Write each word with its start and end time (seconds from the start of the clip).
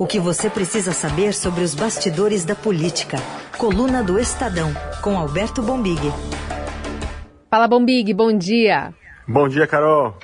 O 0.00 0.06
que 0.06 0.18
você 0.18 0.48
precisa 0.48 0.92
saber 0.92 1.34
sobre 1.34 1.62
os 1.62 1.74
bastidores 1.74 2.42
da 2.42 2.54
política. 2.54 3.18
Coluna 3.58 4.02
do 4.02 4.18
Estadão, 4.18 4.72
com 5.02 5.18
Alberto 5.18 5.60
Bombig. 5.60 6.00
Fala, 7.50 7.68
Bombig, 7.68 8.14
bom 8.14 8.32
dia. 8.32 8.94
Bom 9.28 9.46
dia, 9.46 9.66
Carol. 9.66 10.16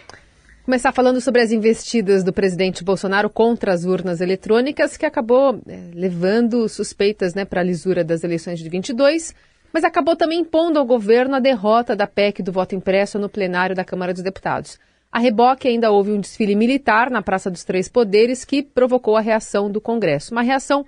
Começar 0.64 0.92
falando 0.92 1.20
sobre 1.20 1.42
as 1.42 1.52
investidas 1.52 2.24
do 2.24 2.32
presidente 2.32 2.82
Bolsonaro 2.82 3.28
contra 3.28 3.70
as 3.70 3.84
urnas 3.84 4.22
eletrônicas, 4.22 4.96
que 4.96 5.04
acabou 5.04 5.60
é, 5.68 5.90
levando 5.92 6.66
suspeitas 6.70 7.34
né, 7.34 7.44
para 7.44 7.60
a 7.60 7.64
lisura 7.64 8.02
das 8.02 8.24
eleições 8.24 8.58
de 8.58 8.70
22, 8.70 9.34
mas 9.74 9.84
acabou 9.84 10.16
também 10.16 10.40
impondo 10.40 10.78
ao 10.78 10.86
governo 10.86 11.34
a 11.34 11.38
derrota 11.38 11.94
da 11.94 12.06
PEC 12.06 12.42
do 12.42 12.50
voto 12.50 12.74
impresso 12.74 13.18
no 13.18 13.28
plenário 13.28 13.76
da 13.76 13.84
Câmara 13.84 14.14
dos 14.14 14.22
Deputados. 14.22 14.78
A 15.10 15.18
reboque 15.18 15.68
ainda 15.68 15.90
houve 15.90 16.12
um 16.12 16.20
desfile 16.20 16.54
militar 16.54 17.10
na 17.10 17.22
Praça 17.22 17.50
dos 17.50 17.64
Três 17.64 17.88
Poderes 17.88 18.44
que 18.44 18.62
provocou 18.62 19.16
a 19.16 19.20
reação 19.20 19.70
do 19.70 19.80
Congresso. 19.80 20.32
Uma 20.32 20.42
reação 20.42 20.84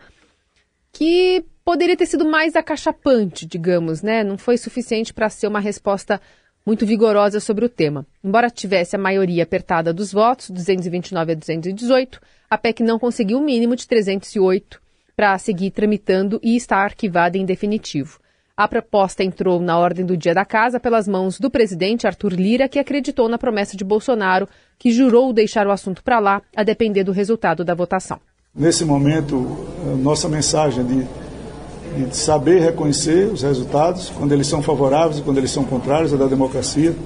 que 0.93 1.45
poderia 1.65 1.97
ter 1.97 2.07
sido 2.07 2.25
mais 2.25 2.57
acachapante, 2.57 3.47
digamos, 3.47 4.03
né? 4.03 4.25
Não 4.25 4.37
foi 4.37 4.57
suficiente 4.57 5.13
para 5.15 5.29
ser 5.29 5.47
uma 5.47 5.61
resposta 5.61 6.21
muito 6.67 6.85
vigorosa 6.85 7.41
sobre 7.41 7.65
o 7.65 7.69
tema. 7.69 8.07
Embora 8.23 8.51
tivesse 8.51 8.95
a 8.95 8.99
maioria 8.99 9.43
apertada 9.43 9.93
dos 9.93 10.13
votos, 10.13 10.51
229 10.51 11.33
a 11.33 11.35
218, 11.35 12.21
a 12.51 12.59
PEC 12.59 12.83
não 12.83 12.99
conseguiu 12.99 13.39
o 13.39 13.45
mínimo 13.45 13.75
de 13.75 13.87
308 13.87 14.81
para 15.17 15.39
seguir 15.39 15.71
tramitando 15.71 16.39
e 16.43 16.57
está 16.57 16.77
arquivada 16.79 17.39
em 17.39 17.45
definitivo. 17.45 18.21
A 18.59 18.67
proposta 18.67 19.23
entrou 19.23 19.61
na 19.61 19.79
ordem 19.79 20.05
do 20.05 20.17
dia 20.17 20.35
da 20.35 20.45
casa 20.45 20.81
pelas 20.81 21.07
mãos 21.07 21.39
do 21.39 21.49
presidente 21.49 22.09
Arthur 22.09 22.33
Lira, 22.33 22.69
que 22.69 22.81
acreditou 22.81 23.29
na 23.29 23.39
promessa 23.39 23.77
de 23.77 23.85
Bolsonaro, 23.85 24.49
que 24.77 24.91
jurou 24.91 25.33
deixar 25.33 25.65
o 25.65 25.71
assunto 25.71 26.03
para 26.03 26.19
lá, 26.19 26.43
a 26.57 26.65
depender 26.65 27.05
do 27.05 27.13
resultado 27.13 27.65
da 27.65 27.73
votação. 27.73 28.19
Nesse 28.53 28.85
momento, 28.85 29.65
nossa 30.03 30.29
mensagem 30.29 30.81
é 30.81 32.03
de, 32.03 32.07
de 32.09 32.17
saber 32.17 32.61
reconhecer 32.61 33.33
os 33.33 33.43
resultados, 33.43 34.11
quando 34.11 34.33
eles 34.33 34.49
são 34.49 34.61
favoráveis 34.61 35.21
e 35.21 35.23
quando 35.23 35.39
eles 35.39 35.53
são 35.53 35.63
contrários 35.63 36.13
à 36.13 36.17
da 36.17 36.27
democracia. 36.27 36.97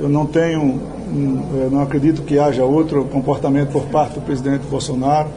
Eu 0.00 0.08
não 0.08 0.26
tenho, 0.26 0.82
eu 1.62 1.70
não 1.70 1.82
acredito 1.82 2.22
que 2.22 2.36
haja 2.36 2.64
outro 2.64 3.04
comportamento 3.04 3.70
por 3.70 3.84
parte 3.84 4.14
do 4.14 4.22
presidente 4.22 4.66
Bolsonaro 4.66 5.30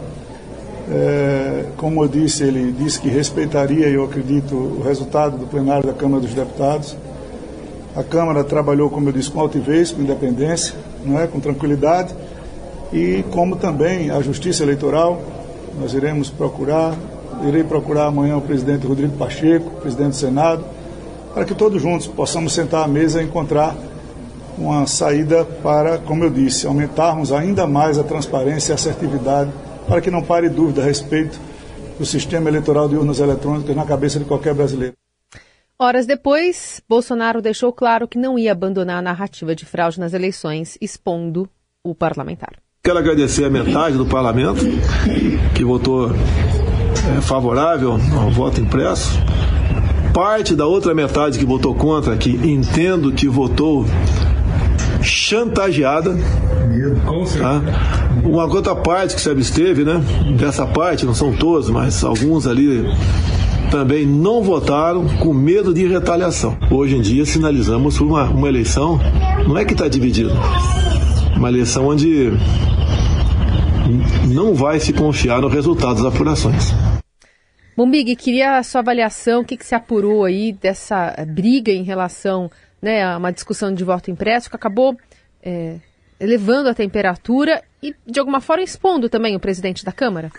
é, 0.89 1.65
como 1.75 2.03
eu 2.03 2.07
disse, 2.07 2.43
ele 2.43 2.71
disse 2.71 2.99
que 2.99 3.09
respeitaria, 3.09 3.87
eu 3.89 4.05
acredito, 4.05 4.55
o 4.55 4.81
resultado 4.83 5.37
do 5.37 5.45
plenário 5.45 5.85
da 5.85 5.93
Câmara 5.93 6.21
dos 6.21 6.33
Deputados. 6.33 6.95
A 7.95 8.03
Câmara 8.03 8.43
trabalhou, 8.43 8.89
como 8.89 9.09
eu 9.09 9.13
disse, 9.13 9.29
com 9.29 9.41
altivez, 9.41 9.91
com 9.91 10.01
independência, 10.01 10.75
não 11.03 11.19
é? 11.19 11.27
com 11.27 11.39
tranquilidade, 11.39 12.15
e 12.93 13.23
como 13.31 13.57
também 13.57 14.11
a 14.11 14.21
Justiça 14.21 14.63
Eleitoral, 14.63 15.21
nós 15.79 15.93
iremos 15.93 16.29
procurar, 16.29 16.95
irei 17.45 17.63
procurar 17.63 18.05
amanhã 18.05 18.37
o 18.37 18.41
presidente 18.41 18.87
Rodrigo 18.87 19.17
Pacheco, 19.17 19.69
presidente 19.81 20.11
do 20.11 20.15
Senado, 20.15 20.63
para 21.33 21.43
que 21.43 21.53
todos 21.53 21.81
juntos 21.81 22.07
possamos 22.07 22.53
sentar 22.53 22.85
à 22.85 22.87
mesa 22.87 23.21
e 23.21 23.25
encontrar 23.25 23.75
uma 24.57 24.87
saída 24.87 25.43
para, 25.43 25.97
como 25.97 26.23
eu 26.23 26.29
disse, 26.29 26.65
aumentarmos 26.65 27.31
ainda 27.31 27.67
mais 27.67 27.99
a 27.99 28.03
transparência 28.03 28.71
e 28.71 28.73
a 28.73 28.75
assertividade 28.75 29.51
para 29.87 30.01
que 30.01 30.11
não 30.11 30.21
pare 30.21 30.49
dúvida 30.49 30.81
a 30.81 30.85
respeito 30.85 31.39
do 31.97 32.05
sistema 32.05 32.49
eleitoral 32.49 32.87
de 32.87 32.95
urnas 32.95 33.19
eletrônicas 33.19 33.75
na 33.75 33.85
cabeça 33.85 34.19
de 34.19 34.25
qualquer 34.25 34.53
brasileiro. 34.53 34.95
Horas 35.79 36.05
depois, 36.05 36.81
Bolsonaro 36.89 37.41
deixou 37.41 37.71
claro 37.71 38.07
que 38.07 38.17
não 38.17 38.37
ia 38.37 38.51
abandonar 38.51 38.97
a 38.97 39.01
narrativa 39.01 39.55
de 39.55 39.65
fraude 39.65 39.99
nas 39.99 40.13
eleições, 40.13 40.77
expondo 40.81 41.47
o 41.83 41.93
parlamentar. 41.93 42.53
Quero 42.83 42.97
agradecer 42.97 43.45
a 43.45 43.49
metade 43.49 43.97
do 43.97 44.05
parlamento 44.05 44.61
que 45.55 45.63
votou 45.63 46.11
é, 46.11 47.21
favorável 47.21 47.91
ao 47.91 48.31
voto 48.31 48.59
impresso. 48.59 49.19
Parte 50.13 50.55
da 50.55 50.65
outra 50.65 50.95
metade 50.95 51.37
que 51.37 51.45
votou 51.45 51.75
contra, 51.75 52.17
que 52.17 52.31
entendo 52.31 53.11
que 53.11 53.27
votou 53.27 53.85
chantageada. 55.07 56.15
Tá? 57.37 57.61
Uma 58.23 58.45
outra 58.45 58.75
parte 58.75 59.15
que 59.15 59.21
se 59.21 59.29
absteve, 59.29 59.83
né? 59.83 60.01
Dessa 60.37 60.65
parte, 60.65 61.05
não 61.05 61.13
são 61.13 61.33
todos, 61.33 61.69
mas 61.69 62.03
alguns 62.03 62.45
ali 62.45 62.85
também 63.71 64.05
não 64.05 64.41
votaram 64.41 65.07
com 65.17 65.33
medo 65.33 65.73
de 65.73 65.87
retaliação. 65.87 66.57
Hoje 66.71 66.95
em 66.95 67.01
dia 67.01 67.25
sinalizamos 67.25 67.99
uma, 67.99 68.23
uma 68.25 68.47
eleição, 68.47 68.99
não 69.47 69.57
é 69.57 69.65
que 69.65 69.73
está 69.73 69.87
dividida, 69.87 70.31
uma 71.35 71.49
eleição 71.49 71.87
onde 71.87 72.31
não 74.27 74.53
vai 74.53 74.79
se 74.79 74.93
confiar 74.93 75.41
no 75.41 75.47
resultado 75.47 76.03
das 76.03 76.13
apurações. 76.13 76.73
Bombig, 77.75 78.15
queria 78.15 78.57
a 78.57 78.63
sua 78.63 78.81
avaliação, 78.81 79.41
o 79.41 79.45
que, 79.45 79.55
que 79.55 79.65
se 79.65 79.75
apurou 79.75 80.25
aí 80.25 80.51
dessa 80.51 81.13
briga 81.27 81.71
em 81.71 81.83
relação 81.83 82.49
né, 82.81 83.15
uma 83.15 83.31
discussão 83.31 83.73
de 83.73 83.83
voto 83.83 84.11
impresso 84.11 84.49
que 84.49 84.55
acabou 84.55 84.97
é, 85.43 85.77
elevando 86.19 86.69
a 86.69 86.73
temperatura 86.73 87.63
e, 87.81 87.95
de 88.05 88.19
alguma 88.19 88.41
forma, 88.41 88.63
expondo 88.63 89.09
também 89.09 89.35
o 89.35 89.39
presidente 89.39 89.83
da 89.85 89.91
Câmara? 89.91 90.31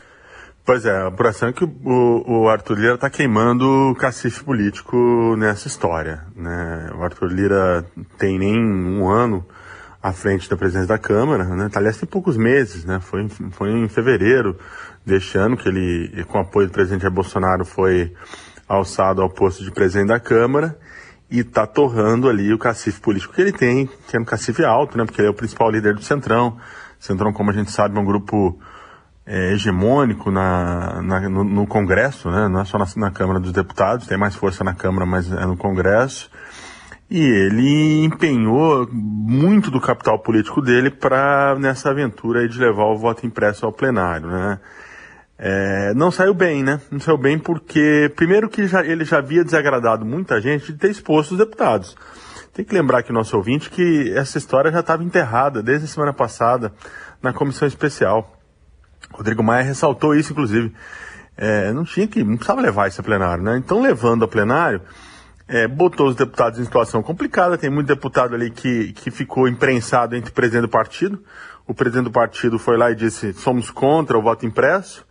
Pois 0.65 0.85
é, 0.85 0.91
a 0.91 1.07
apuração 1.07 1.49
é 1.49 1.53
que 1.53 1.65
o, 1.65 2.25
o 2.27 2.49
Arthur 2.49 2.79
Lira 2.79 2.95
está 2.95 3.09
queimando 3.09 3.65
o 3.91 3.95
cacife 3.95 4.45
político 4.45 5.35
nessa 5.39 5.67
história. 5.67 6.25
Né? 6.37 6.91
O 6.95 7.03
Arthur 7.03 7.33
Lira 7.33 7.87
tem 8.19 8.39
nem 8.39 8.59
um 8.59 9.09
ano 9.09 9.47
à 10.03 10.13
frente 10.13 10.49
da 10.49 10.57
presidência 10.57 10.89
da 10.89 10.99
Câmara, 10.99 11.45
né? 11.45 11.69
Tá, 11.69 11.81
aliás, 11.81 11.97
tem 11.97 12.09
poucos 12.09 12.37
meses, 12.37 12.85
né? 12.85 13.01
Foi, 13.01 13.29
foi 13.51 13.71
em 13.71 13.89
fevereiro 13.89 14.57
deste 15.05 15.37
ano 15.39 15.57
que 15.57 15.69
ele, 15.69 16.25
com 16.29 16.39
apoio 16.39 16.69
do 16.69 16.73
presidente 16.73 17.03
Jair 17.03 17.13
Bolsonaro, 17.15 17.65
foi 17.65 18.13
alçado 18.69 19.23
ao 19.23 19.31
posto 19.31 19.65
de 19.65 19.73
presidente 19.73 20.09
da 20.09 20.21
Câmara 20.21 20.79
e 21.31 21.41
está 21.41 21.67
torrando 21.67 22.29
ali 22.29 22.53
o 22.53 22.59
cacife 22.59 23.01
político 23.01 23.35
que 23.35 23.41
ele 23.41 23.53
tem, 23.53 23.89
que 24.09 24.17
é 24.17 24.21
um 24.21 24.25
cacife 24.25 24.65
alto, 24.65 24.97
né? 24.97 25.05
Porque 25.05 25.21
ele 25.21 25.29
é 25.29 25.31
o 25.31 25.35
principal 25.35 25.71
líder 25.71 25.95
do 25.95 26.03
Centrão. 26.03 26.57
Centrão, 26.99 27.33
como 27.33 27.51
a 27.51 27.53
gente 27.53 27.71
sabe, 27.71 27.97
é 27.97 28.01
um 28.01 28.05
grupo 28.05 28.59
é, 29.27 29.53
hegemônico 29.53 30.31
na, 30.31 31.03
na 31.03 31.29
no, 31.29 31.45
no, 31.45 31.67
Congresso, 31.67 32.31
né? 32.31 32.49
Não 32.49 32.61
é 32.61 32.65
só 32.65 32.79
na, 32.79 32.87
na, 32.97 33.11
Câmara 33.11 33.39
dos 33.39 33.53
Deputados, 33.53 34.07
tem 34.07 34.17
mais 34.17 34.35
força 34.35 34.65
na 34.65 34.73
Câmara, 34.73 35.05
mas 35.05 35.31
é 35.31 35.45
no 35.45 35.57
Congresso. 35.57 36.31
E 37.11 37.21
ele 37.21 38.05
empenhou 38.05 38.89
muito 38.91 39.71
do 39.71 39.81
capital 39.81 40.19
político 40.19 40.63
dele 40.63 40.91
para 40.91 41.57
nessa 41.59 41.91
aventura 41.91 42.49
de 42.49 42.59
levar 42.59 42.85
o 42.85 42.99
voto 42.99 43.27
impresso 43.27 43.67
ao 43.67 43.73
plenário, 43.73 44.29
né? 44.29 44.59
É, 45.39 45.95
não 45.95 46.11
saiu 46.11 46.35
bem, 46.35 46.65
né? 46.65 46.81
Não 46.91 46.99
saiu 46.99 47.17
bem 47.17 47.39
porque, 47.39 48.13
primeiro 48.17 48.49
que 48.49 48.67
já, 48.67 48.85
ele 48.85 49.05
já 49.05 49.19
havia 49.19 49.45
desagradado 49.45 50.05
muita 50.05 50.41
gente 50.41 50.73
de 50.73 50.79
ter 50.79 50.91
exposto 50.91 51.33
os 51.33 51.39
deputados. 51.39 51.97
Tem 52.53 52.65
que 52.65 52.75
lembrar 52.75 52.99
aqui, 52.99 53.13
nosso 53.13 53.37
ouvinte, 53.37 53.71
que 53.71 54.13
essa 54.17 54.37
história 54.37 54.73
já 54.73 54.81
estava 54.81 55.05
enterrada 55.05 55.63
desde 55.63 55.85
a 55.85 55.89
semana 55.89 56.13
passada 56.13 56.73
na 57.23 57.33
comissão 57.33 57.69
especial. 57.69 58.37
Rodrigo 59.13 59.41
Maia 59.45 59.63
ressaltou 59.63 60.13
isso, 60.13 60.33
inclusive. 60.33 60.75
É, 61.37 61.73
não 61.73 61.85
tinha 61.85 62.09
que, 62.09 62.25
não 62.25 62.35
precisava 62.35 62.61
levar 62.61 62.89
isso 62.89 63.01
a 63.01 63.05
plenário, 63.05 63.45
né? 63.45 63.57
Então, 63.59 63.81
levando 63.81 64.25
a 64.25 64.29
plenário, 64.29 64.83
é, 65.47 65.69
botou 65.69 66.09
os 66.09 66.17
deputados 66.17 66.59
em 66.59 66.65
situação 66.65 67.01
complicada. 67.01 67.57
Tem 67.57 67.71
muito 67.71 67.87
deputado 67.87 68.35
ali 68.35 68.51
que, 68.51 68.93
que 68.93 69.09
ficou 69.13 69.47
imprensado 69.47 70.17
entre 70.17 70.33
o 70.33 70.35
presidente 70.35 70.63
do 70.63 70.69
partido. 70.69 71.23
O 71.65 71.73
presidente 71.73 72.07
do 72.07 72.11
partido 72.11 72.59
foi 72.59 72.77
lá 72.77 72.91
e 72.91 72.97
disse: 72.97 73.33
somos 73.35 73.71
contra 73.71 74.19
o 74.19 74.23
voto 74.23 74.45
impresso 74.45 75.07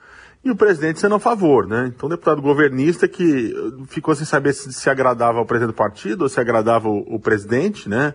e 0.47 0.51
o 0.51 0.55
presidente 0.55 0.99
sendo 0.99 1.15
a 1.15 1.19
favor, 1.19 1.67
né? 1.67 1.91
Então, 1.93 2.07
o 2.07 2.09
deputado 2.09 2.41
governista 2.41 3.07
que 3.07 3.53
ficou 3.89 4.15
sem 4.15 4.25
saber 4.25 4.53
se, 4.53 4.71
se 4.71 4.89
agradava 4.89 5.39
ao 5.39 5.45
presidente 5.45 5.73
do 5.73 5.77
partido 5.77 6.21
ou 6.21 6.29
se 6.29 6.39
agradava 6.39 6.87
o, 6.87 7.15
o 7.15 7.19
presidente, 7.19 7.89
né? 7.89 8.13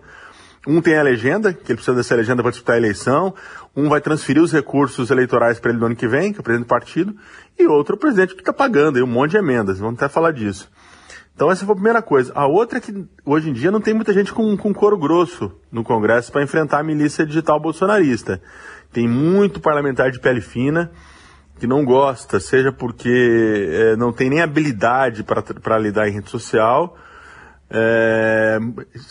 Um 0.65 0.81
tem 0.81 0.97
a 0.97 1.03
legenda, 1.03 1.53
que 1.53 1.71
ele 1.71 1.75
precisa 1.75 1.95
dessa 1.95 2.15
legenda 2.15 2.41
para 2.41 2.51
disputar 2.51 2.75
a 2.75 2.77
eleição. 2.79 3.35
Um 3.75 3.89
vai 3.89 3.99
transferir 3.99 4.41
os 4.41 4.51
recursos 4.51 5.11
eleitorais 5.11 5.59
para 5.59 5.71
ele 5.71 5.79
no 5.79 5.87
ano 5.87 5.95
que 5.95 6.07
vem, 6.07 6.31
que 6.31 6.39
é 6.39 6.41
o 6.41 6.43
presidente 6.43 6.65
do 6.65 6.69
partido. 6.69 7.15
E 7.59 7.67
outro, 7.67 7.95
o 7.95 7.99
presidente 7.99 8.33
que 8.33 8.39
está 8.39 8.53
pagando 8.53 8.97
aí 8.97 9.03
um 9.03 9.07
monte 9.07 9.31
de 9.31 9.37
emendas. 9.37 9.77
Vamos 9.77 10.01
até 10.01 10.07
falar 10.07 10.31
disso. 10.31 10.71
Então 11.35 11.51
essa 11.51 11.65
foi 11.65 11.73
a 11.73 11.75
primeira 11.75 12.01
coisa. 12.01 12.31
A 12.33 12.47
outra 12.47 12.77
é 12.77 12.81
que 12.81 13.05
hoje 13.25 13.49
em 13.49 13.53
dia 13.53 13.71
não 13.71 13.81
tem 13.81 13.93
muita 13.93 14.13
gente 14.13 14.31
com, 14.31 14.55
com 14.55 14.73
couro 14.73 14.97
grosso 14.97 15.51
no 15.71 15.83
Congresso 15.83 16.31
para 16.31 16.41
enfrentar 16.41 16.79
a 16.79 16.83
milícia 16.83 17.25
digital 17.25 17.59
bolsonarista. 17.59 18.41
Tem 18.91 19.07
muito 19.07 19.59
parlamentar 19.59 20.11
de 20.11 20.19
pele 20.19 20.39
fina 20.41 20.91
que 21.63 21.67
não 21.67 21.85
gosta, 21.85 22.41
seja 22.41 22.73
porque 22.73 23.69
é, 23.71 23.95
não 23.95 24.11
tem 24.11 24.29
nem 24.29 24.41
habilidade 24.41 25.23
para 25.23 25.77
lidar 25.77 26.09
em 26.09 26.11
rede 26.11 26.29
social, 26.29 26.97
é, 27.69 28.59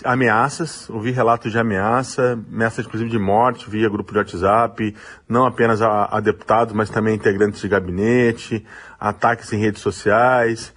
ameaças, 0.05 0.91
ouvi 0.91 1.13
relatos 1.13 1.51
de 1.51 1.59
ameaça, 1.59 2.39
ameaças 2.53 2.85
inclusive 2.85 3.09
de 3.09 3.19
morte 3.19 3.71
via 3.71 3.89
grupo 3.89 4.13
de 4.13 4.19
WhatsApp, 4.19 4.95
não 5.27 5.47
apenas 5.47 5.81
a, 5.81 6.15
a 6.15 6.21
deputados, 6.21 6.75
mas 6.75 6.91
também 6.91 7.15
integrantes 7.15 7.59
de 7.59 7.69
gabinete, 7.69 8.67
ataques 9.01 9.51
em 9.55 9.59
redes 9.59 9.81
sociais. 9.81 10.75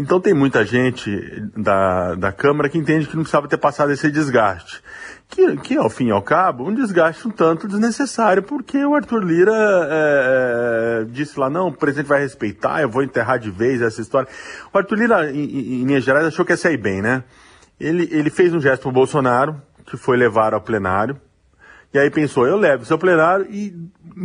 Então 0.00 0.20
tem 0.20 0.34
muita 0.34 0.64
gente 0.64 1.10
da, 1.56 2.14
da 2.14 2.32
Câmara 2.32 2.68
que 2.68 2.78
entende 2.78 3.06
que 3.06 3.14
não 3.14 3.22
precisava 3.22 3.46
ter 3.48 3.58
passado 3.58 3.92
esse 3.92 4.10
desgaste 4.10 4.82
que, 5.30 5.56
que 5.58 5.76
ao 5.76 5.88
fim 5.88 6.08
e 6.08 6.10
ao 6.10 6.20
cabo, 6.20 6.68
um 6.68 6.74
desgaste 6.74 7.26
um 7.26 7.30
tanto 7.30 7.68
desnecessário, 7.68 8.42
porque 8.42 8.84
o 8.84 8.94
Arthur 8.94 9.22
Lira 9.22 9.52
é, 9.54 11.02
é, 11.02 11.04
disse 11.04 11.38
lá, 11.38 11.48
não, 11.48 11.68
o 11.68 11.72
presidente 11.72 12.08
vai 12.08 12.20
respeitar, 12.20 12.82
eu 12.82 12.88
vou 12.88 13.02
enterrar 13.02 13.38
de 13.38 13.50
vez 13.50 13.80
essa 13.80 14.00
história. 14.00 14.28
O 14.72 14.76
Arthur 14.76 14.98
Lira, 14.98 15.30
em, 15.30 15.80
em 15.80 15.84
Minas 15.84 16.04
Gerais, 16.04 16.26
achou 16.26 16.44
que 16.44 16.52
ia 16.52 16.56
sair 16.56 16.76
bem, 16.76 17.00
né? 17.00 17.22
Ele, 17.78 18.08
ele 18.10 18.28
fez 18.28 18.52
um 18.52 18.60
gesto 18.60 18.82
pro 18.82 18.92
Bolsonaro, 18.92 19.62
que 19.86 19.96
foi 19.96 20.16
levar 20.16 20.52
ao 20.52 20.60
plenário, 20.60 21.16
e 21.94 21.98
aí 21.98 22.10
pensou, 22.10 22.46
eu 22.46 22.56
levo 22.56 22.84
seu 22.84 22.98
plenário 22.98 23.46
e 23.50 23.74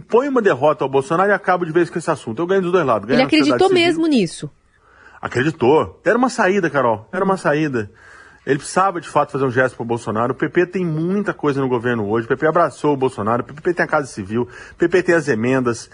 põe 0.07 0.27
uma 0.27 0.41
derrota 0.41 0.83
ao 0.83 0.89
Bolsonaro 0.89 1.29
e 1.29 1.33
acabo 1.33 1.65
de 1.65 1.71
vez 1.71 1.89
com 1.89 1.97
esse 1.97 2.09
assunto. 2.11 2.39
Eu 2.39 2.47
ganho 2.47 2.61
dos 2.61 2.71
dois 2.71 2.85
lados. 2.85 3.09
Ele 3.09 3.21
acreditou 3.21 3.71
mesmo 3.71 4.05
nisso. 4.05 4.51
Acreditou. 5.21 5.99
Era 6.03 6.17
uma 6.17 6.29
saída, 6.29 6.69
Carol. 6.69 7.07
Era 7.11 7.23
uma 7.23 7.37
saída. 7.37 7.91
Ele 8.45 8.59
precisava, 8.59 9.01
de 9.01 9.09
fato, 9.09 9.31
fazer 9.31 9.45
um 9.45 9.51
gesto 9.51 9.75
para 9.75 9.83
o 9.83 9.87
Bolsonaro. 9.87 10.33
O 10.33 10.35
PP 10.35 10.67
tem 10.67 10.85
muita 10.85 11.33
coisa 11.33 11.59
no 11.59 11.67
governo 11.67 12.07
hoje. 12.07 12.25
O 12.25 12.29
PP 12.29 12.47
abraçou 12.47 12.93
o 12.93 12.97
Bolsonaro. 12.97 13.41
O 13.41 13.45
PP 13.45 13.73
tem 13.73 13.85
a 13.85 13.87
Casa 13.87 14.07
Civil. 14.07 14.43
O 14.43 14.75
PP 14.75 15.03
tem 15.03 15.15
as 15.15 15.27
emendas. 15.27 15.89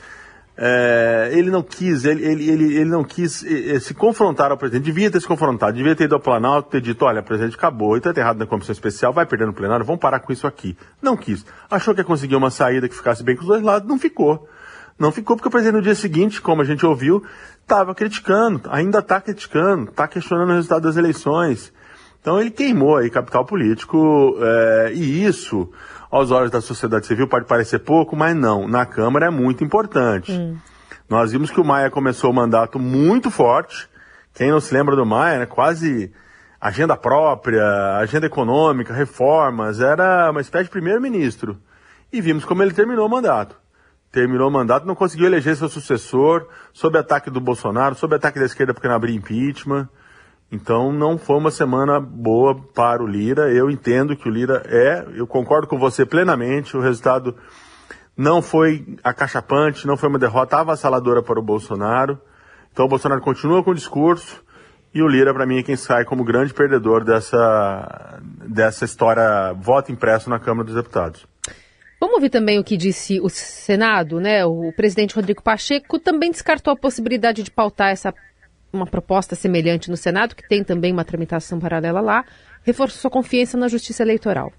É, 0.64 1.30
ele 1.32 1.50
não 1.50 1.64
quis, 1.64 2.04
ele, 2.04 2.24
ele, 2.24 2.50
ele, 2.50 2.76
ele 2.76 2.90
não 2.90 3.04
quis 3.04 3.44
eh, 3.44 3.80
se 3.80 3.94
confrontar 3.94 4.52
ao 4.52 4.58
presidente. 4.58 4.84
Devia 4.84 5.10
ter 5.10 5.20
se 5.20 5.28
confrontado, 5.28 5.76
devia 5.76 5.96
ter 5.96 6.04
ido 6.04 6.14
ao 6.14 6.22
Planalto, 6.22 6.70
ter 6.70 6.82
dito, 6.82 7.06
olha, 7.06 7.24
presidente, 7.24 7.56
acabou, 7.56 7.96
está 7.98 8.12
errado 8.16 8.38
na 8.38 8.46
comissão 8.46 8.74
especial, 8.74 9.14
vai 9.14 9.26
perder 9.26 9.48
no 9.48 9.54
plenário, 9.54 9.86
vamos 9.86 10.02
parar 10.02 10.20
com 10.20 10.32
isso 10.32 10.46
aqui. 10.46 10.78
Não 11.02 11.16
quis. 11.16 11.46
Achou 11.70 11.96
que 11.96 12.02
ia 12.02 12.06
conseguir 12.06 12.36
uma 12.36 12.52
saída 12.52 12.88
que 12.88 12.96
ficasse 12.96 13.24
bem 13.24 13.36
com 13.36 13.42
os 13.42 13.48
dois 13.48 13.64
lados, 13.64 13.88
não 13.88 13.98
ficou. 13.98 14.48
Não 15.00 15.12
ficou 15.12 15.36
porque 15.36 15.48
o 15.48 15.52
presidente 15.52 15.78
no 15.78 15.82
dia 15.82 15.96
seguinte, 15.96 16.40
como 16.40 16.62
a 16.62 16.66
gente 16.66 16.86
ouviu, 16.86 17.24
estava 17.72 17.96
criticando, 17.96 18.62
ainda 18.70 19.00
está 19.00 19.22
criticando, 19.22 19.90
está 19.90 20.06
questionando 20.06 20.50
o 20.50 20.56
resultado 20.56 20.84
das 20.84 20.98
eleições. 20.98 21.72
Então 22.20 22.40
ele 22.40 22.52
queimou 22.52 22.98
aí 22.98 23.10
capital 23.10 23.46
político 23.46 24.36
é, 24.42 24.92
e 24.94 25.26
isso, 25.26 25.72
aos 26.12 26.32
olhos 26.32 26.52
da 26.52 26.60
sociedade 26.60 27.08
civil, 27.08 27.30
pode 27.30 27.46
parecer 27.46 27.80
pouco, 27.80 28.14
mas 28.14 28.36
não. 28.36 28.68
Na 28.68 28.86
Câmara 28.86 29.28
é 29.28 29.30
muito 29.30 29.64
importante. 29.64 30.34
Hum. 30.34 30.58
Nós 31.10 31.32
vimos 31.32 31.50
que 31.50 31.62
o 31.62 31.64
Maia 31.64 31.90
começou 31.90 32.30
o 32.30 32.34
mandato 32.34 32.78
muito 32.78 33.32
forte. 33.32 33.90
Quem 34.34 34.52
não 34.52 34.60
se 34.60 34.74
lembra 34.74 34.96
do 34.96 35.06
Maia, 35.06 35.40
né? 35.40 35.46
Quase 35.46 36.12
agenda 36.60 36.98
própria, 36.98 37.98
agenda 37.98 38.28
econômica, 38.28 38.94
reformas, 38.94 39.80
era 39.80 40.30
uma 40.30 40.42
espécie 40.42 40.66
de 40.66 40.72
primeiro-ministro. 40.72 41.58
E 42.12 42.20
vimos 42.20 42.44
como 42.44 42.62
ele 42.62 42.74
terminou 42.74 43.08
o 43.08 43.10
mandato. 43.10 43.61
Terminou 44.12 44.50
o 44.50 44.52
mandato, 44.52 44.86
não 44.86 44.96
conseguiu 44.96 45.28
eleger 45.28 45.56
seu 45.56 45.70
sucessor, 45.70 46.46
sob 46.74 46.98
ataque 46.98 47.30
do 47.30 47.40
Bolsonaro, 47.40 47.96
sob 47.96 48.14
ataque 48.14 48.40
da 48.40 48.46
esquerda 48.46 48.74
porque 48.74 48.88
não 48.88 48.96
abriu 48.96 49.16
impeachment. 49.16 49.88
Então 50.52 50.92
não 50.92 51.18
foi 51.18 51.38
uma 51.38 51.52
semana 51.52 52.00
boa 52.00 52.54
para 52.74 53.02
o 53.02 53.08
Lira. 53.08 53.50
Eu 53.54 53.70
entendo 53.70 54.16
que 54.18 54.28
o 54.28 54.32
Lira 54.32 54.64
é, 54.66 55.06
eu 55.16 55.26
concordo 55.26 55.66
com 55.66 55.80
você 55.80 56.06
plenamente, 56.06 56.76
o 56.76 56.82
resultado 56.82 57.36
não 58.18 58.42
foi 58.42 58.98
acachapante, 59.02 59.88
não 59.88 59.96
foi 59.96 60.10
uma 60.10 60.20
derrota 60.20 60.58
avassaladora 60.58 61.24
para 61.24 61.40
o 61.40 61.44
Bolsonaro. 61.44 62.20
Então 62.74 62.86
o 62.86 62.90
Bolsonaro 62.90 63.22
continua 63.22 63.64
com 63.64 63.72
o 63.72 63.76
discurso 63.76 64.44
e 64.94 65.02
o 65.02 65.08
Lira, 65.08 65.34
para 65.34 65.46
mim, 65.46 65.60
é 65.60 65.64
quem 65.64 65.78
sai 65.78 66.04
como 66.04 66.24
grande 66.24 66.54
perdedor 66.54 67.06
dessa, 67.06 68.20
dessa 68.46 68.84
história 68.84 69.54
voto 69.54 69.90
impresso 69.90 70.30
na 70.30 70.38
Câmara 70.38 70.66
dos 70.66 70.76
Deputados. 70.76 71.31
Vamos 72.02 72.16
ouvir 72.16 72.32
também 72.32 72.58
o 72.58 72.64
que 72.64 72.76
disse 72.76 73.22
o 73.22 73.30
Senado, 73.30 74.20
né? 74.20 74.44
O 74.44 74.74
presidente 74.76 75.14
Rodrigo 75.14 75.44
Pacheco 75.44 76.00
também 76.00 76.32
descartou 76.32 76.74
a 76.74 76.76
possibilidade 76.76 77.44
de 77.44 77.52
pautar 77.52 77.92
essa 77.92 78.12
uma 78.74 78.88
proposta 78.88 79.36
semelhante 79.36 79.88
no 79.88 79.96
Senado, 79.96 80.36
que 80.36 80.48
tem 80.48 80.64
também 80.64 80.92
uma 80.92 81.06
tramitação 81.06 81.60
paralela 81.60 82.02
lá, 82.02 82.26
reforçou 82.64 83.02
sua 83.02 83.12
confiança 83.12 83.56
na 83.56 83.68
Justiça 83.68 84.02
Eleitoral. 84.02 84.52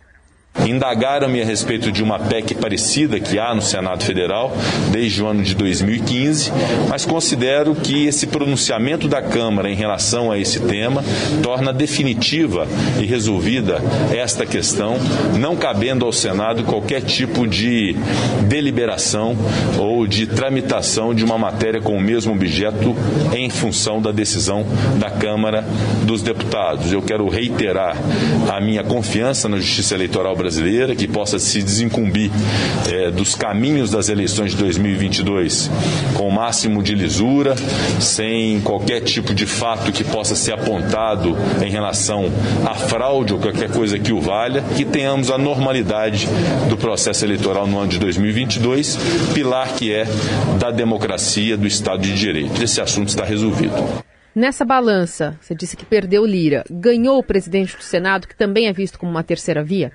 Indagaram-me 0.60 1.40
a 1.40 1.44
respeito 1.44 1.90
de 1.90 2.02
uma 2.02 2.18
PEC 2.18 2.54
parecida 2.54 3.18
que 3.18 3.38
há 3.38 3.54
no 3.54 3.62
Senado 3.62 4.04
Federal 4.04 4.52
desde 4.92 5.22
o 5.22 5.26
ano 5.26 5.42
de 5.42 5.54
2015, 5.54 6.52
mas 6.88 7.06
considero 7.06 7.74
que 7.74 8.06
esse 8.06 8.26
pronunciamento 8.26 9.08
da 9.08 9.22
Câmara 9.22 9.70
em 9.70 9.74
relação 9.74 10.30
a 10.30 10.38
esse 10.38 10.60
tema 10.60 11.02
torna 11.42 11.72
definitiva 11.72 12.68
e 13.00 13.06
resolvida 13.06 13.80
esta 14.14 14.44
questão, 14.44 14.98
não 15.38 15.56
cabendo 15.56 16.04
ao 16.04 16.12
Senado 16.12 16.64
qualquer 16.64 17.00
tipo 17.00 17.46
de 17.46 17.96
deliberação 18.46 19.34
ou 19.78 20.06
de 20.06 20.26
tramitação 20.26 21.14
de 21.14 21.24
uma 21.24 21.38
matéria 21.38 21.80
com 21.80 21.96
o 21.96 22.00
mesmo 22.00 22.34
objeto 22.34 22.94
em 23.34 23.48
função 23.48 24.02
da 24.02 24.12
decisão 24.12 24.64
da 24.98 25.10
Câmara 25.10 25.64
dos 26.04 26.22
Deputados. 26.22 26.92
Eu 26.92 27.02
quero 27.02 27.26
reiterar 27.28 27.96
a 28.48 28.60
minha 28.60 28.84
confiança 28.84 29.48
na 29.48 29.56
Justiça 29.56 29.94
Eleitoral 29.94 30.36
brasileira, 30.42 30.96
que 30.96 31.06
possa 31.06 31.38
se 31.38 31.62
desincumbir 31.62 32.30
é, 32.90 33.10
dos 33.10 33.34
caminhos 33.34 33.90
das 33.90 34.08
eleições 34.08 34.50
de 34.50 34.56
2022 34.56 35.70
com 36.14 36.28
o 36.28 36.32
máximo 36.32 36.82
de 36.82 36.94
lisura, 36.94 37.54
sem 38.00 38.60
qualquer 38.60 39.00
tipo 39.02 39.32
de 39.32 39.46
fato 39.46 39.92
que 39.92 40.02
possa 40.02 40.34
ser 40.34 40.52
apontado 40.52 41.36
em 41.64 41.70
relação 41.70 42.24
à 42.66 42.74
fraude 42.74 43.32
ou 43.32 43.38
qualquer 43.38 43.70
coisa 43.70 43.98
que 43.98 44.12
o 44.12 44.20
valha, 44.20 44.62
que 44.76 44.84
tenhamos 44.84 45.30
a 45.30 45.38
normalidade 45.38 46.28
do 46.68 46.76
processo 46.76 47.24
eleitoral 47.24 47.66
no 47.66 47.78
ano 47.78 47.88
de 47.88 47.98
2022, 47.98 48.98
pilar 49.34 49.74
que 49.74 49.92
é 49.92 50.04
da 50.58 50.70
democracia, 50.70 51.56
do 51.56 51.66
Estado 51.66 52.02
de 52.02 52.14
Direito. 52.14 52.62
Esse 52.62 52.80
assunto 52.80 53.08
está 53.08 53.24
resolvido. 53.24 54.02
Nessa 54.34 54.64
balança, 54.64 55.36
você 55.40 55.54
disse 55.54 55.76
que 55.76 55.84
perdeu 55.84 56.24
Lira. 56.24 56.64
Ganhou 56.70 57.18
o 57.18 57.22
presidente 57.22 57.76
do 57.76 57.82
Senado, 57.82 58.26
que 58.26 58.34
também 58.34 58.66
é 58.66 58.72
visto 58.72 58.98
como 58.98 59.12
uma 59.12 59.22
terceira 59.22 59.62
via? 59.62 59.92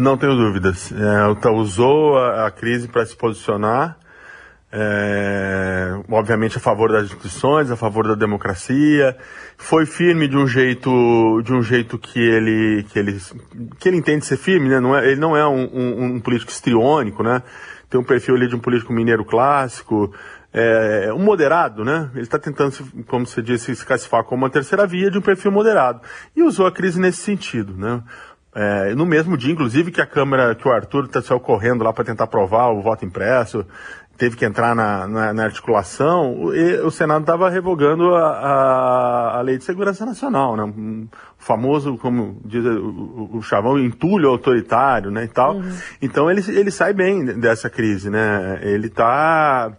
Não 0.00 0.16
tenho 0.16 0.34
dúvidas. 0.34 0.90
É, 0.92 1.48
usou 1.50 2.16
a, 2.16 2.46
a 2.46 2.50
crise 2.50 2.88
para 2.88 3.04
se 3.04 3.14
posicionar, 3.14 3.98
é, 4.72 5.92
obviamente 6.10 6.56
a 6.56 6.60
favor 6.60 6.90
das 6.90 7.04
instituições, 7.04 7.70
a 7.70 7.76
favor 7.76 8.08
da 8.08 8.14
democracia. 8.14 9.14
Foi 9.58 9.84
firme 9.84 10.26
de 10.26 10.38
um 10.38 10.46
jeito, 10.46 11.42
de 11.44 11.52
um 11.52 11.62
jeito 11.62 11.98
que 11.98 12.18
ele, 12.18 12.82
que 12.84 12.98
ele, 12.98 13.20
que 13.78 13.88
ele 13.90 13.98
entende 13.98 14.24
ser 14.24 14.38
firme, 14.38 14.70
né? 14.70 14.80
Não 14.80 14.96
é, 14.96 15.06
ele 15.06 15.20
não 15.20 15.36
é 15.36 15.46
um, 15.46 15.68
um, 15.70 16.04
um 16.14 16.20
político 16.20 16.50
estriônico, 16.50 17.22
né? 17.22 17.42
Tem 17.90 18.00
um 18.00 18.04
perfil 18.04 18.36
ali 18.36 18.48
de 18.48 18.56
um 18.56 18.60
político 18.60 18.94
mineiro 18.94 19.24
clássico, 19.24 20.14
é, 20.52 21.12
um 21.12 21.22
moderado, 21.22 21.84
né? 21.84 22.10
Ele 22.14 22.22
está 22.22 22.38
tentando, 22.38 22.74
como 23.06 23.26
você 23.26 23.42
disse, 23.42 23.74
se 23.76 23.84
classificar 23.84 24.24
como 24.24 24.44
uma 24.44 24.50
terceira 24.50 24.86
via 24.86 25.10
de 25.10 25.18
um 25.18 25.22
perfil 25.22 25.52
moderado. 25.52 26.00
E 26.34 26.42
usou 26.42 26.66
a 26.66 26.72
crise 26.72 26.98
nesse 26.98 27.18
sentido, 27.18 27.74
né? 27.76 28.02
É, 28.54 28.94
no 28.94 29.06
mesmo 29.06 29.36
dia, 29.36 29.52
inclusive, 29.52 29.92
que 29.92 30.00
a 30.00 30.06
Câmara, 30.06 30.54
que 30.54 30.66
o 30.66 30.72
Arthur 30.72 31.04
está 31.04 31.22
saiu 31.22 31.38
correndo 31.38 31.84
lá 31.84 31.92
para 31.92 32.04
tentar 32.04 32.24
aprovar 32.24 32.70
o 32.70 32.82
voto 32.82 33.04
impresso, 33.04 33.64
teve 34.20 34.36
que 34.36 34.44
entrar 34.44 34.74
na, 34.74 35.06
na, 35.06 35.32
na 35.32 35.44
articulação, 35.44 36.34
o, 36.34 36.86
o 36.86 36.90
Senado 36.90 37.22
estava 37.22 37.48
revogando 37.48 38.14
a, 38.14 38.28
a, 38.28 39.38
a, 39.38 39.40
Lei 39.40 39.56
de 39.56 39.64
Segurança 39.64 40.04
Nacional, 40.04 40.56
né? 40.56 40.64
O 40.64 41.08
famoso, 41.38 41.96
como 41.96 42.38
diz 42.44 42.62
o, 42.62 43.30
o 43.32 43.42
chavão, 43.42 43.78
entulho 43.78 44.28
autoritário, 44.28 45.10
né, 45.10 45.24
e 45.24 45.28
tal. 45.28 45.56
Uhum. 45.56 45.74
Então 46.02 46.30
ele, 46.30 46.42
ele 46.48 46.70
sai 46.70 46.92
bem 46.92 47.24
dessa 47.24 47.70
crise, 47.70 48.10
né? 48.10 48.58
Ele 48.62 48.88
está 48.88 49.72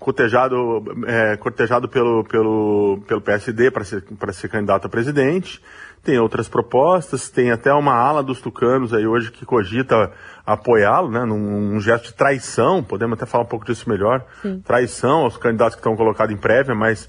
cortejado, 0.00 0.82
é, 1.06 1.36
cortejado 1.36 1.88
pelo, 1.88 2.24
pelo, 2.24 3.00
pelo 3.06 3.20
PSD 3.20 3.70
para 3.70 3.84
ser, 3.84 4.02
ser 4.32 4.48
candidato 4.48 4.86
a 4.86 4.90
presidente, 4.90 5.62
tem 6.02 6.18
outras 6.18 6.48
propostas, 6.48 7.30
tem 7.30 7.50
até 7.50 7.72
uma 7.72 7.94
ala 7.94 8.22
dos 8.22 8.40
tucanos 8.40 8.92
aí 8.92 9.06
hoje 9.06 9.30
que 9.30 9.46
cogita 9.46 10.10
apoiá-lo, 10.44 11.10
né, 11.10 11.24
num, 11.24 11.38
num, 11.38 11.80
gesto 11.80 12.06
de 12.06 12.14
traição, 12.14 12.82
podemos 12.82 13.16
até 13.16 13.24
falar 13.24 13.44
um 13.44 13.48
pouco 13.48 13.64
disso 13.64 13.88
melhor, 13.88 14.24
Sim. 14.42 14.60
traição 14.60 15.20
aos 15.20 15.36
candidatos 15.36 15.76
que 15.76 15.80
estão 15.80 15.96
colocados 15.96 16.34
em 16.34 16.38
prévia, 16.38 16.74
mas 16.74 17.08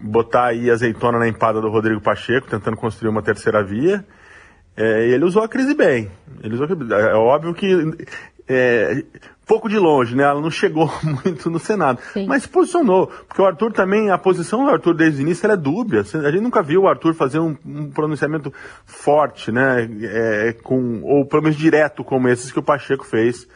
botar 0.00 0.46
aí 0.46 0.70
azeitona 0.70 1.18
na 1.18 1.26
empada 1.26 1.60
do 1.60 1.70
Rodrigo 1.70 2.00
Pacheco, 2.00 2.46
tentando 2.48 2.76
construir 2.76 3.08
uma 3.08 3.22
terceira 3.22 3.64
via, 3.64 4.04
é, 4.76 5.08
ele 5.08 5.24
usou 5.24 5.42
a 5.42 5.48
crise 5.48 5.74
bem. 5.74 6.10
Ele 6.42 6.54
usou 6.54 6.66
a... 6.66 7.00
É 7.00 7.14
óbvio 7.14 7.52
que 7.52 7.74
é, 8.46 9.02
pouco 9.48 9.68
de 9.68 9.78
longe, 9.78 10.14
né? 10.14 10.22
Ela 10.22 10.40
não 10.40 10.50
chegou 10.50 10.92
muito 11.02 11.50
no 11.50 11.58
Senado, 11.58 11.98
Sim. 12.12 12.26
mas 12.26 12.42
se 12.42 12.48
posicionou, 12.48 13.08
porque 13.26 13.40
o 13.40 13.46
Arthur 13.46 13.72
também, 13.72 14.10
a 14.10 14.18
posição 14.18 14.64
do 14.64 14.70
Arthur 14.70 14.94
desde 14.94 15.20
o 15.20 15.22
início 15.22 15.50
é 15.50 15.56
dúbia. 15.56 16.00
A 16.00 16.30
gente 16.30 16.42
nunca 16.42 16.62
viu 16.62 16.82
o 16.82 16.88
Arthur 16.88 17.14
fazer 17.14 17.40
um, 17.40 17.56
um 17.64 17.90
pronunciamento 17.90 18.52
forte, 18.84 19.50
né? 19.50 19.88
É, 20.02 20.54
com, 20.62 21.00
ou 21.02 21.24
pelo 21.24 21.44
menos 21.44 21.56
direto 21.56 22.04
como 22.04 22.28
esses 22.28 22.52
que 22.52 22.58
o 22.58 22.62
Pacheco 22.62 23.06
fez, 23.06 23.48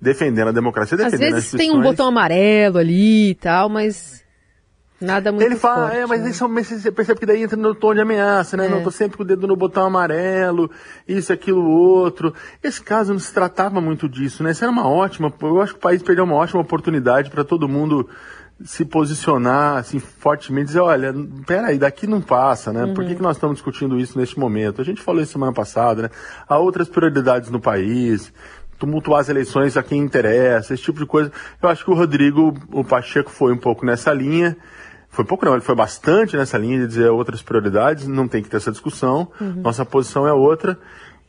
defendendo 0.00 0.48
a 0.48 0.52
democracia, 0.52 0.98
defendendo 0.98 1.36
Às 1.36 1.44
vezes 1.44 1.50
tem 1.52 1.70
um 1.70 1.80
botão 1.80 2.08
amarelo 2.08 2.78
ali 2.78 3.30
e 3.30 3.34
tal, 3.36 3.68
mas 3.68 4.25
Nada 5.00 5.30
muito 5.30 5.44
Ele 5.44 5.56
fala, 5.56 5.88
forte, 5.88 5.96
é, 5.98 6.06
mas, 6.06 6.22
né? 6.22 6.30
isso, 6.30 6.48
mas 6.48 6.66
você 6.66 6.90
percebe 6.90 7.20
que 7.20 7.26
daí 7.26 7.42
entra 7.42 7.56
no 7.56 7.74
tom 7.74 7.92
de 7.92 8.00
ameaça, 8.00 8.56
né? 8.56 8.66
É. 8.66 8.68
Não, 8.68 8.82
tô 8.82 8.90
sempre 8.90 9.18
com 9.18 9.22
o 9.22 9.26
dedo 9.26 9.46
no 9.46 9.54
botão 9.54 9.84
amarelo, 9.84 10.70
isso, 11.06 11.32
aquilo, 11.32 11.68
outro. 11.68 12.32
Esse 12.62 12.80
caso 12.80 13.12
não 13.12 13.20
se 13.20 13.32
tratava 13.32 13.78
muito 13.80 14.08
disso, 14.08 14.42
né? 14.42 14.52
Isso 14.52 14.64
era 14.64 14.72
uma 14.72 14.88
ótima, 14.88 15.32
eu 15.42 15.60
acho 15.60 15.74
que 15.74 15.78
o 15.78 15.82
país 15.82 16.02
perdeu 16.02 16.24
uma 16.24 16.34
ótima 16.34 16.62
oportunidade 16.62 17.30
para 17.30 17.44
todo 17.44 17.68
mundo 17.68 18.08
se 18.64 18.86
posicionar 18.86 19.76
assim 19.76 19.98
fortemente, 19.98 20.68
dizer, 20.68 20.80
olha, 20.80 21.14
peraí, 21.46 21.78
daqui 21.78 22.06
não 22.06 22.22
passa, 22.22 22.72
né? 22.72 22.84
Uhum. 22.84 22.94
Por 22.94 23.04
que, 23.04 23.14
que 23.14 23.22
nós 23.22 23.36
estamos 23.36 23.56
discutindo 23.56 24.00
isso 24.00 24.18
neste 24.18 24.38
momento? 24.38 24.80
A 24.80 24.84
gente 24.84 25.02
falou 25.02 25.20
isso 25.20 25.32
semana 25.32 25.52
passada, 25.52 26.02
né? 26.02 26.10
Há 26.48 26.56
outras 26.56 26.88
prioridades 26.88 27.50
no 27.50 27.60
país, 27.60 28.32
tumultuar 28.78 29.20
as 29.20 29.28
eleições 29.28 29.76
a 29.76 29.82
quem 29.82 30.00
interessa, 30.00 30.72
esse 30.72 30.82
tipo 30.82 30.98
de 30.98 31.06
coisa. 31.06 31.30
Eu 31.62 31.68
acho 31.68 31.84
que 31.84 31.90
o 31.90 31.94
Rodrigo, 31.94 32.54
o 32.72 32.82
Pacheco 32.82 33.30
foi 33.30 33.52
um 33.52 33.58
pouco 33.58 33.84
nessa 33.84 34.12
linha. 34.12 34.56
Foi 35.16 35.24
pouco 35.24 35.46
não, 35.46 35.54
ele 35.54 35.62
foi 35.62 35.74
bastante 35.74 36.36
nessa 36.36 36.58
linha 36.58 36.80
de 36.80 36.88
dizer 36.88 37.08
outras 37.08 37.40
prioridades, 37.40 38.06
não 38.06 38.28
tem 38.28 38.42
que 38.42 38.50
ter 38.50 38.58
essa 38.58 38.70
discussão, 38.70 39.26
uhum. 39.40 39.62
nossa 39.62 39.82
posição 39.82 40.28
é 40.28 40.32
outra. 40.34 40.78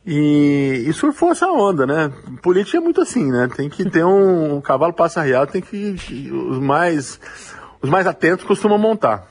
E, 0.06 0.84
e 0.86 0.92
surfou 0.92 1.30
essa 1.30 1.46
onda, 1.46 1.86
né? 1.86 2.12
Política 2.42 2.76
é 2.76 2.80
muito 2.80 3.00
assim, 3.00 3.30
né? 3.30 3.48
Tem 3.56 3.70
que 3.70 3.88
ter 3.88 4.04
um, 4.04 4.56
um 4.56 4.60
cavalo 4.60 4.92
passa 4.92 5.22
real, 5.22 5.46
tem 5.46 5.62
que, 5.62 6.30
os 6.30 6.58
mais 6.58 7.18
os 7.80 7.88
mais 7.88 8.06
atentos 8.06 8.44
costumam 8.44 8.76
montar. 8.76 9.26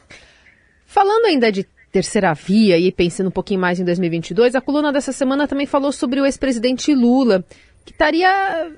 Falando 0.88 1.26
ainda 1.26 1.52
de 1.52 1.64
terceira 1.92 2.34
via 2.34 2.80
e 2.80 2.92
pensando 2.92 3.28
um 3.28 3.32
pouquinho 3.32 3.60
mais 3.60 3.80
em 3.80 3.86
2022, 3.86 4.56
a 4.56 4.62
coluna 4.62 4.92
dessa 4.92 5.12
semana 5.12 5.48
também 5.48 5.68
falou 5.68 5.92
sobre 5.92 6.20
o 6.20 6.26
ex-presidente 6.26 6.96
Lula, 6.96 7.46
que 7.86 7.92
estaria 7.92 8.72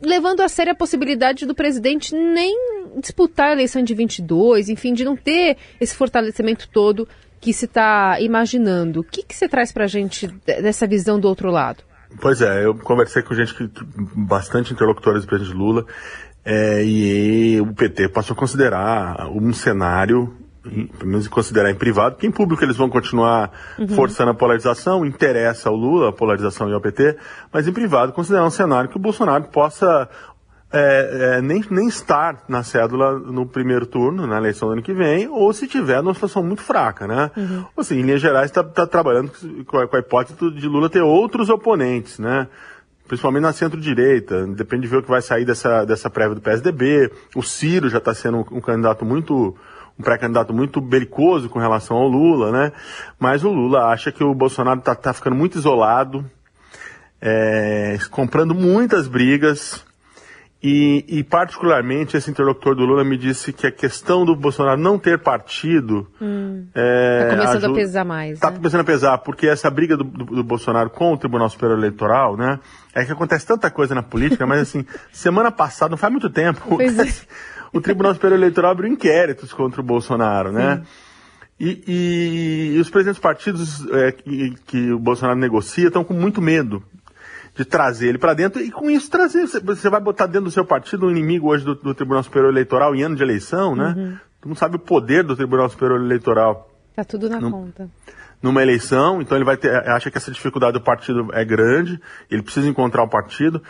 levando 0.00 0.40
a 0.40 0.48
sério 0.48 0.72
a 0.72 0.76
possibilidade 0.76 1.46
do 1.46 1.54
presidente 1.54 2.14
nem 2.14 2.54
disputar 3.00 3.48
a 3.48 3.52
eleição 3.52 3.82
de 3.82 3.94
22, 3.94 4.68
enfim, 4.68 4.92
de 4.92 5.04
não 5.04 5.16
ter 5.16 5.56
esse 5.80 5.94
fortalecimento 5.94 6.68
todo 6.68 7.08
que 7.40 7.52
se 7.52 7.66
está 7.66 8.20
imaginando. 8.20 9.00
O 9.00 9.04
que, 9.04 9.22
que 9.22 9.34
você 9.34 9.48
traz 9.48 9.72
para 9.72 9.84
a 9.84 9.88
gente 9.88 10.26
dessa 10.46 10.86
visão 10.86 11.18
do 11.18 11.28
outro 11.28 11.50
lado? 11.50 11.82
Pois 12.20 12.40
é, 12.40 12.64
eu 12.64 12.74
conversei 12.74 13.22
com 13.22 13.34
gente 13.34 13.54
que, 13.54 13.68
bastante 14.14 14.72
interlocutores 14.72 15.22
do 15.22 15.28
presidente 15.28 15.56
Lula 15.56 15.84
é, 16.44 16.84
e 16.84 17.60
o 17.60 17.74
PT 17.74 18.08
passou 18.10 18.34
a 18.34 18.38
considerar 18.38 19.28
um 19.30 19.52
cenário 19.52 20.34
pelo 20.64 21.10
menos 21.10 21.28
considerar 21.28 21.70
em 21.70 21.74
privado, 21.74 22.14
porque 22.14 22.26
em 22.26 22.30
público 22.30 22.64
eles 22.64 22.76
vão 22.76 22.88
continuar 22.88 23.50
uhum. 23.78 23.88
forçando 23.88 24.30
a 24.30 24.34
polarização, 24.34 25.04
interessa 25.04 25.68
ao 25.68 25.76
Lula 25.76 26.08
a 26.08 26.12
polarização 26.12 26.70
e 26.70 26.72
ao 26.72 26.80
PT, 26.80 27.16
mas 27.52 27.68
em 27.68 27.72
privado 27.72 28.12
considerar 28.12 28.46
um 28.46 28.50
cenário 28.50 28.88
que 28.88 28.96
o 28.96 29.00
Bolsonaro 29.00 29.44
possa 29.44 30.08
é, 30.72 31.36
é, 31.36 31.40
nem, 31.40 31.64
nem 31.70 31.86
estar 31.86 32.42
na 32.48 32.64
cédula 32.64 33.16
no 33.16 33.46
primeiro 33.46 33.86
turno, 33.86 34.26
na 34.26 34.38
eleição 34.38 34.68
do 34.68 34.72
ano 34.72 34.82
que 34.82 34.92
vem, 34.92 35.28
ou 35.28 35.52
se 35.52 35.68
tiver 35.68 36.02
numa 36.02 36.14
situação 36.14 36.42
muito 36.42 36.62
fraca, 36.62 37.06
né? 37.06 37.30
Uhum. 37.36 37.64
Ou 37.76 37.80
assim, 37.80 38.00
em 38.00 38.02
linhas 38.02 38.20
gerais, 38.20 38.46
está 38.50 38.64
tá 38.64 38.84
trabalhando 38.84 39.30
com 39.66 39.78
a, 39.78 39.86
com 39.86 39.96
a, 39.96 39.98
hipótese 40.00 40.36
de 40.50 40.66
Lula 40.66 40.90
ter 40.90 41.02
outros 41.02 41.48
oponentes, 41.48 42.18
né? 42.18 42.48
Principalmente 43.06 43.42
na 43.42 43.52
centro-direita, 43.52 44.46
depende 44.48 44.82
de 44.82 44.88
ver 44.88 44.96
o 44.96 45.02
que 45.02 45.10
vai 45.10 45.22
sair 45.22 45.44
dessa, 45.44 45.84
dessa 45.84 46.10
prévia 46.10 46.34
do 46.34 46.40
PSDB. 46.40 47.12
O 47.36 47.42
Ciro 47.42 47.88
já 47.88 47.98
está 47.98 48.12
sendo 48.12 48.38
um, 48.38 48.56
um 48.56 48.60
candidato 48.60 49.04
muito 49.04 49.54
um 49.98 50.02
pré-candidato 50.02 50.52
muito 50.52 50.80
belicoso 50.80 51.48
com 51.48 51.58
relação 51.58 51.96
ao 51.96 52.08
Lula, 52.08 52.50
né? 52.50 52.72
Mas 53.18 53.44
o 53.44 53.50
Lula 53.50 53.86
acha 53.86 54.10
que 54.10 54.24
o 54.24 54.34
Bolsonaro 54.34 54.80
está 54.80 54.94
tá 54.94 55.12
ficando 55.12 55.36
muito 55.36 55.58
isolado, 55.58 56.24
é, 57.20 57.96
comprando 58.10 58.54
muitas 58.54 59.06
brigas, 59.06 59.84
e, 60.66 61.04
e, 61.18 61.22
particularmente, 61.22 62.16
esse 62.16 62.30
interlocutor 62.30 62.74
do 62.74 62.86
Lula 62.86 63.04
me 63.04 63.18
disse 63.18 63.52
que 63.52 63.66
a 63.66 63.70
questão 63.70 64.24
do 64.24 64.34
Bolsonaro 64.34 64.80
não 64.80 64.98
ter 64.98 65.18
partido. 65.18 66.08
Hum, 66.18 66.64
é, 66.74 67.24
tá 67.24 67.36
começando 67.36 67.56
ajuda, 67.56 67.68
a 67.68 67.74
pesar 67.74 68.04
mais. 68.06 68.32
Está 68.32 68.50
né? 68.50 68.56
começando 68.56 68.80
a 68.80 68.84
pesar, 68.84 69.18
porque 69.18 69.46
essa 69.46 69.68
briga 69.68 69.94
do, 69.94 70.04
do, 70.04 70.24
do, 70.24 70.42
Bolsonaro 70.42 70.88
com 70.88 71.12
o 71.12 71.18
Tribunal 71.18 71.50
Superior 71.50 71.76
Eleitoral, 71.76 72.38
né? 72.38 72.58
É 72.94 73.04
que 73.04 73.12
acontece 73.12 73.44
tanta 73.44 73.70
coisa 73.70 73.94
na 73.94 74.02
política, 74.02 74.46
mas 74.46 74.62
assim, 74.62 74.86
semana 75.12 75.52
passada, 75.52 75.90
não 75.90 75.98
faz 75.98 76.10
muito 76.10 76.30
tempo, 76.30 76.80
é. 76.80 76.86
O 77.74 77.80
Tribunal 77.80 78.14
Superior 78.14 78.38
Eleitoral 78.38 78.70
abriu 78.70 78.90
inquéritos 78.90 79.52
contra 79.52 79.80
o 79.80 79.84
Bolsonaro, 79.84 80.52
né? 80.52 80.82
E, 81.58 81.82
e, 81.86 82.76
e, 82.76 82.80
os 82.80 82.90
presidentes 82.90 83.18
dos 83.18 83.22
partidos 83.22 83.86
é, 83.92 84.12
que, 84.12 84.54
que 84.66 84.92
o 84.92 84.98
Bolsonaro 84.98 85.38
negocia 85.38 85.86
estão 85.86 86.02
com 86.02 86.14
muito 86.14 86.42
medo 86.42 86.82
de 87.54 87.64
trazer 87.64 88.08
ele 88.08 88.18
para 88.18 88.34
dentro 88.34 88.60
e 88.60 88.70
com 88.70 88.90
isso 88.90 89.10
trazer. 89.10 89.46
Você 89.46 89.88
vai 89.88 90.00
botar 90.00 90.26
dentro 90.26 90.46
do 90.46 90.50
seu 90.50 90.64
partido 90.64 91.06
um 91.06 91.10
inimigo 91.10 91.48
hoje 91.48 91.64
do, 91.64 91.74
do 91.74 91.94
Tribunal 91.94 92.22
Superior 92.22 92.50
Eleitoral 92.50 92.94
em 92.94 93.02
ano 93.02 93.14
de 93.14 93.22
eleição, 93.22 93.76
né? 93.76 93.94
Uhum. 93.96 94.16
Todo 94.40 94.48
mundo 94.48 94.58
sabe 94.58 94.76
o 94.76 94.80
poder 94.80 95.22
do 95.22 95.36
Tribunal 95.36 95.68
Superior 95.68 96.00
Eleitoral. 96.00 96.70
Tá 96.94 97.04
tudo 97.04 97.28
na 97.28 97.40
conta. 97.40 97.88
Numa 98.42 98.62
eleição, 98.62 99.22
então 99.22 99.38
ele 99.38 99.44
vai 99.44 99.56
ter, 99.56 99.74
acha 99.88 100.10
que 100.10 100.18
essa 100.18 100.30
dificuldade 100.30 100.74
do 100.74 100.80
partido 100.80 101.28
é 101.32 101.44
grande, 101.44 101.98
ele 102.30 102.42
precisa 102.42 102.68
encontrar 102.68 103.02
o 103.02 103.08
partido. 103.08 103.62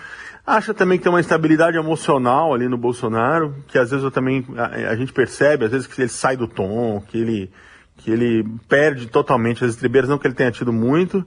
Acha 0.47 0.75
também 0.75 0.99
que 0.99 1.05
tem 1.05 1.13
uma 1.13 1.21
instabilidade 1.21 1.77
emocional 1.77 2.53
ali 2.53 2.69
no 2.69 2.77
Bolsonaro, 2.77 3.55
que 3.69 3.79
às 3.79 3.91
vezes 3.91 4.05
eu 4.05 4.11
também, 4.11 4.45
a, 4.57 4.91
a 4.91 4.97
gente 4.97 5.13
percebe, 5.13 5.65
às 5.65 5.71
vezes 5.71 5.87
que 5.87 6.01
ele 6.01 6.09
sai 6.09 6.37
do 6.37 6.49
tom, 6.49 7.01
que 7.09 7.17
ele, 7.17 7.51
que 7.97 8.11
ele 8.11 8.45
perde 8.69 9.07
totalmente 9.07 9.65
as 9.65 9.71
estribeiras, 9.71 10.11
não 10.11 10.19
que 10.19 10.27
ele 10.27 10.35
tenha 10.35 10.51
tido 10.51 10.73
muito. 10.73 11.25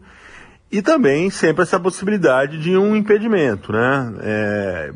E 0.71 0.81
também 0.81 1.29
sempre 1.29 1.63
essa 1.63 1.79
possibilidade 1.79 2.59
de 2.59 2.75
um 2.77 2.95
impedimento, 2.95 3.71
né? 3.71 4.13
É, 4.19 4.93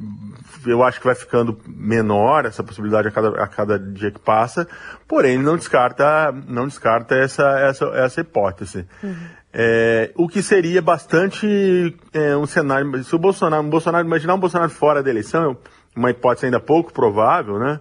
eu 0.65 0.83
acho 0.83 0.99
que 0.99 1.05
vai 1.05 1.15
ficando 1.15 1.57
menor 1.67 2.45
essa 2.45 2.63
possibilidade 2.63 3.07
a 3.07 3.11
cada, 3.11 3.43
a 3.43 3.47
cada 3.47 3.79
dia 3.79 4.11
que 4.11 4.19
passa, 4.19 4.67
porém 5.07 5.37
não 5.37 5.55
descarta, 5.55 6.31
não 6.47 6.67
descarta 6.67 7.15
essa, 7.15 7.43
essa, 7.59 7.85
essa 7.95 8.21
hipótese. 8.21 8.85
Uhum. 9.03 9.15
É, 9.53 10.11
o 10.15 10.29
que 10.29 10.41
seria 10.41 10.81
bastante 10.81 11.95
é, 12.13 12.35
um 12.37 12.45
cenário, 12.45 13.03
se 13.03 13.13
o 13.13 13.19
Bolsonaro, 13.19 13.63
um 13.63 13.69
Bolsonaro, 13.69 14.05
imaginar 14.05 14.35
um 14.35 14.39
Bolsonaro 14.39 14.69
fora 14.69 15.03
da 15.03 15.09
eleição, 15.09 15.57
uma 15.95 16.09
hipótese 16.09 16.45
ainda 16.45 16.59
pouco 16.59 16.93
provável, 16.93 17.59
né? 17.59 17.79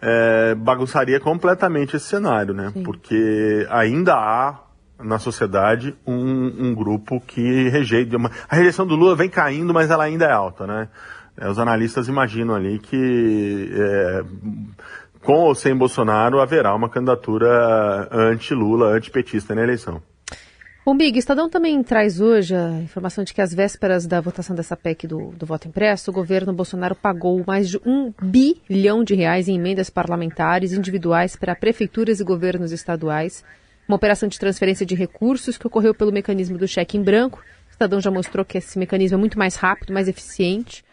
É, 0.00 0.54
bagunçaria 0.54 1.18
completamente 1.20 1.96
esse 1.96 2.06
cenário, 2.06 2.54
né? 2.54 2.70
Sim. 2.72 2.82
Porque 2.82 3.66
ainda 3.70 4.14
há 4.14 4.60
na 4.98 5.18
sociedade 5.18 5.94
um, 6.06 6.68
um 6.68 6.74
grupo 6.74 7.20
que 7.20 7.68
rejeita. 7.68 8.16
Uma, 8.16 8.30
a 8.48 8.56
rejeição 8.56 8.86
do 8.86 8.96
Lula 8.96 9.14
vem 9.14 9.28
caindo, 9.28 9.74
mas 9.74 9.90
ela 9.90 10.04
ainda 10.04 10.24
é 10.24 10.32
alta, 10.32 10.66
né? 10.66 10.88
É, 11.38 11.48
os 11.48 11.58
analistas 11.58 12.08
imaginam 12.08 12.54
ali 12.54 12.78
que 12.78 13.70
é, 13.72 14.24
com 15.22 15.40
ou 15.44 15.54
sem 15.54 15.76
Bolsonaro 15.76 16.40
haverá 16.40 16.74
uma 16.74 16.88
candidatura 16.88 18.08
anti-Lula, 18.10 18.88
anti-petista 18.88 19.54
na 19.54 19.62
eleição. 19.62 20.02
Bom, 20.84 20.96
Big, 20.96 21.18
Estadão 21.18 21.50
também 21.50 21.82
traz 21.82 22.20
hoje 22.20 22.54
a 22.54 22.80
informação 22.80 23.24
de 23.24 23.34
que 23.34 23.40
às 23.40 23.52
vésperas 23.52 24.06
da 24.06 24.20
votação 24.20 24.54
dessa 24.54 24.76
PEC 24.76 25.08
do, 25.08 25.32
do 25.32 25.44
voto 25.44 25.66
impresso, 25.66 26.12
o 26.12 26.14
governo 26.14 26.52
Bolsonaro 26.52 26.94
pagou 26.94 27.42
mais 27.44 27.68
de 27.68 27.80
um 27.84 28.12
bilhão 28.22 29.02
de 29.02 29.12
reais 29.14 29.48
em 29.48 29.56
emendas 29.56 29.90
parlamentares 29.90 30.72
individuais 30.72 31.34
para 31.34 31.56
prefeituras 31.56 32.20
e 32.20 32.24
governos 32.24 32.70
estaduais 32.70 33.44
uma 33.88 33.96
operação 33.96 34.28
de 34.28 34.38
transferência 34.38 34.84
de 34.84 34.94
recursos 34.94 35.56
que 35.56 35.66
ocorreu 35.66 35.94
pelo 35.94 36.12
mecanismo 36.12 36.58
do 36.58 36.66
cheque 36.66 36.96
em 36.96 37.02
branco. 37.02 37.38
O 37.68 37.70
Estadão 37.70 38.00
já 38.00 38.10
mostrou 38.10 38.44
que 38.44 38.58
esse 38.58 38.78
mecanismo 38.78 39.16
é 39.16 39.20
muito 39.20 39.38
mais 39.38 39.56
rápido, 39.56 39.92
mais 39.92 40.08
eficiente. 40.08 40.84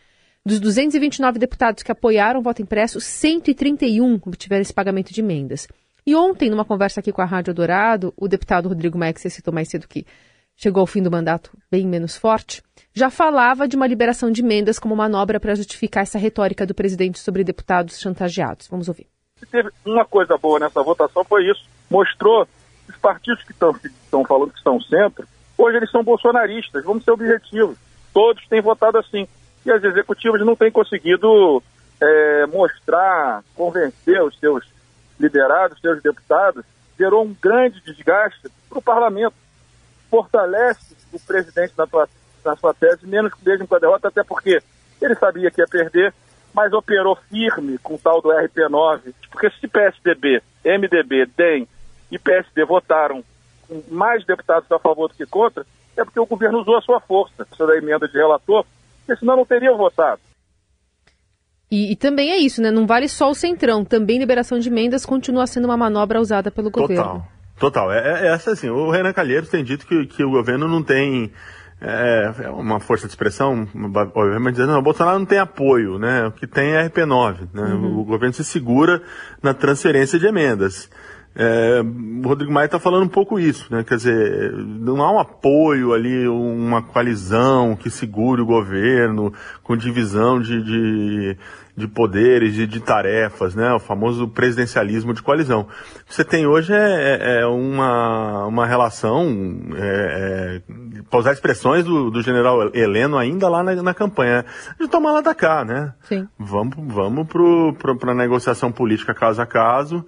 Dos 0.46 0.60
229 0.60 1.40
deputados 1.40 1.84
que 1.84 1.92
apoiaram 1.92 2.42
o 2.42 2.44
voto 2.44 2.62
impresso, 2.62 3.00
131 3.00 4.16
obtiveram 4.26 4.62
esse 4.62 4.74
pagamento 4.74 5.14
de 5.14 5.22
emendas. 5.22 5.70
E 6.06 6.14
ontem, 6.14 6.50
numa 6.50 6.66
conversa 6.66 7.00
aqui 7.00 7.14
com 7.14 7.22
a 7.22 7.26
Rádio 7.26 7.54
Dourado, 7.54 8.14
o 8.18 8.28
deputado 8.28 8.68
Rodrigo 8.68 8.98
Maia, 8.98 9.14
que 9.14 9.22
você 9.22 9.30
citou 9.30 9.54
mais 9.54 9.70
cedo 9.70 9.88
que 9.88 10.06
chegou 10.54 10.82
ao 10.82 10.88
fim 10.88 11.02
do 11.02 11.10
mandato 11.10 11.58
bem 11.72 11.88
menos 11.88 12.18
forte, 12.18 12.62
já 12.94 13.10
falava 13.10 13.70
de 13.70 13.78
uma 13.78 13.88
liberação 13.88 14.30
de 14.30 14.42
emendas 14.42 14.78
como 14.78 14.94
manobra 14.98 15.40
para 15.40 15.56
justificar 15.56 16.04
essa 16.04 16.18
retórica 16.18 16.66
do 16.66 16.76
presidente 16.76 17.20
sobre 17.20 17.46
deputados 17.46 17.98
chantageados. 17.98 18.68
Vamos 18.68 18.90
ouvir. 18.90 19.08
Teve 19.50 19.70
uma 19.86 20.04
coisa 20.04 20.38
boa 20.38 20.60
nessa 20.60 20.84
votação 20.84 21.24
foi 21.24 21.50
isso. 21.50 21.66
Mostrou 21.90 22.46
os 22.90 22.98
partidos 22.98 23.42
que 23.46 23.54
estão 23.54 24.26
falando 24.26 24.52
que 24.52 24.58
estão 24.58 24.78
centro, 24.82 25.26
hoje 25.58 25.78
eles 25.78 25.90
são 25.90 26.04
bolsonaristas, 26.04 26.84
vamos 26.84 27.06
ser 27.06 27.12
objetivos. 27.12 27.78
Todos 28.14 28.46
têm 28.50 28.62
votado 28.62 28.98
assim. 28.98 29.26
E 29.66 29.72
as 29.72 29.84
executivas 29.84 30.42
não 30.42 30.56
têm 30.56 30.72
conseguido 30.72 31.64
é, 32.02 32.46
mostrar, 32.48 33.44
convencer 33.56 34.22
os 34.22 34.38
seus 34.40 34.66
liderados, 35.20 35.80
seus 35.80 36.02
deputados, 36.02 36.66
gerou 36.98 37.24
um 37.24 37.34
grande 37.42 37.82
desgaste 37.82 38.50
para 38.70 38.80
o 38.80 38.82
parlamento. 38.82 39.36
Fortalece 40.10 40.96
o 41.12 41.20
presidente 41.20 41.74
na, 41.78 41.88
tua, 41.88 42.08
na 42.44 42.56
sua 42.56 42.74
tese, 42.74 43.08
menos 43.08 43.32
mesmo 43.46 43.68
com 43.68 43.76
a 43.76 43.80
derrota, 43.80 44.10
até 44.10 44.24
porque 44.24 44.62
ele 45.02 45.16
sabia 45.16 45.50
que 45.50 45.62
ia 45.62 45.68
perder, 45.68 46.14
mas 46.54 46.72
operou 46.74 47.16
firme 47.30 47.78
com 47.80 47.96
o 47.96 48.00
tal 48.00 48.22
do 48.22 48.30
RP9. 48.30 49.14
Porque 49.32 49.50
se 49.52 49.68
PSDB, 49.68 50.42
MDB, 50.64 51.26
DEM 51.36 51.68
e 52.12 52.20
PSD 52.20 52.64
votaram 52.66 53.24
com 53.68 53.82
mais 53.90 54.26
deputados 54.26 54.72
a 54.72 54.78
favor 54.78 55.08
do 55.08 55.16
que 55.16 55.26
contra, 55.26 55.66
é 55.98 56.04
porque 56.04 56.20
o 56.20 56.26
governo 56.26 56.60
usou 56.60 56.78
a 56.78 56.82
sua 56.82 57.00
força, 57.00 57.48
essa 57.52 57.68
da 57.68 57.78
emenda 57.78 58.08
de 58.08 58.18
relator, 58.18 58.66
porque 59.06 59.20
senão 59.20 59.36
não 59.36 59.46
teriam 59.46 59.78
votado. 59.78 60.22
E, 61.70 61.92
e, 61.92 61.96
também 61.96 62.32
é 62.32 62.38
isso, 62.38 62.62
né? 62.62 62.70
Não 62.70 62.86
vale 62.86 63.10
só 63.10 63.32
o 63.32 63.34
centrão. 63.34 63.84
Também 63.84 64.20
liberação 64.20 64.60
de 64.60 64.70
emendas 64.70 65.06
continua 65.06 65.48
sendo 65.48 65.66
uma 65.66 65.76
manobra 65.76 66.22
usada 66.22 66.52
pelo 66.52 66.70
Total. 66.70 66.88
governo. 66.88 67.28
Total. 67.60 67.92
É, 67.92 68.28
é 68.28 68.28
essa 68.28 68.52
assim. 68.52 68.70
O 68.70 68.92
Renan 68.92 69.12
Calheiros 69.12 69.50
tem 69.50 69.64
dito 69.64 69.88
que, 69.88 70.06
que 70.06 70.24
o 70.24 70.30
governo 70.30 70.68
não 70.68 70.84
tem 70.84 71.32
é, 71.82 72.34
é 72.46 72.50
uma 72.50 72.80
força 72.80 73.08
de 73.08 73.12
expressão, 73.12 73.68
obviamente 74.16 74.54
dizendo, 74.54 74.72
não, 74.72 74.80
o 74.80 74.84
Bolsonaro 74.84 75.20
não 75.20 75.26
tem 75.26 75.38
apoio, 75.38 76.00
né? 76.00 76.28
O 76.28 76.32
que 76.32 76.48
tem 76.48 76.74
é 76.76 76.88
RP9, 76.88 77.50
né? 77.54 77.62
Uhum. 77.62 78.00
O 78.00 78.06
governo 78.06 78.34
se 78.34 78.44
segura 78.44 79.02
na 79.42 79.54
transferência 79.54 80.18
de 80.18 80.26
emendas. 80.26 80.90
É, 81.36 81.82
o 81.82 82.28
Rodrigo 82.28 82.54
Maia 82.54 82.66
está 82.66 82.80
falando 82.80 83.04
um 83.04 83.10
pouco 83.10 83.40
isso, 83.40 83.68
né? 83.74 83.84
Quer 83.84 83.96
dizer, 83.96 84.54
não 84.54 85.02
há 85.02 85.12
um 85.12 85.20
apoio 85.20 85.92
ali, 85.92 86.28
uma 86.28 86.84
coalizão 86.84 87.76
que 87.76 87.90
segure 87.90 88.42
o 88.42 88.46
governo 88.46 89.34
com 89.64 89.76
divisão 89.76 90.40
de, 90.40 90.62
de, 90.62 91.38
de 91.76 91.88
poderes 91.88 92.54
e 92.54 92.58
de, 92.58 92.68
de, 92.68 92.80
tarefas, 92.80 93.56
né? 93.56 93.74
O 93.74 93.80
famoso 93.80 94.28
presidencialismo 94.28 95.12
de 95.12 95.24
coalizão. 95.24 95.62
O 95.62 95.66
que 96.06 96.14
você 96.14 96.24
tem 96.24 96.46
hoje 96.46 96.72
é, 96.72 97.20
é, 97.20 97.42
é 97.42 97.48
uma, 97.48 98.46
uma 98.46 98.68
relação, 98.68 99.28
é, 99.76 100.62
é, 100.70 101.04
para 101.10 101.20
usar 101.20 101.34
expressões 101.34 101.84
do, 101.84 102.12
do 102.12 102.22
general 102.22 102.70
Heleno 102.76 103.18
ainda 103.18 103.50
lá 103.50 103.64
na, 103.64 103.74
na 103.82 103.94
campanha, 103.96 104.46
de 104.80 104.88
tomar 104.88 105.14
lá 105.14 105.22
da 105.22 105.34
cá, 105.34 105.66
né? 105.66 105.96
Sim. 106.04 106.28
Vamos, 106.38 106.76
vamos 106.78 107.28
para 107.28 108.12
a 108.12 108.16
negociação 108.16 108.72
política 108.72 109.16
caso 109.16 109.42
a 109.42 109.48
caso. 109.48 110.06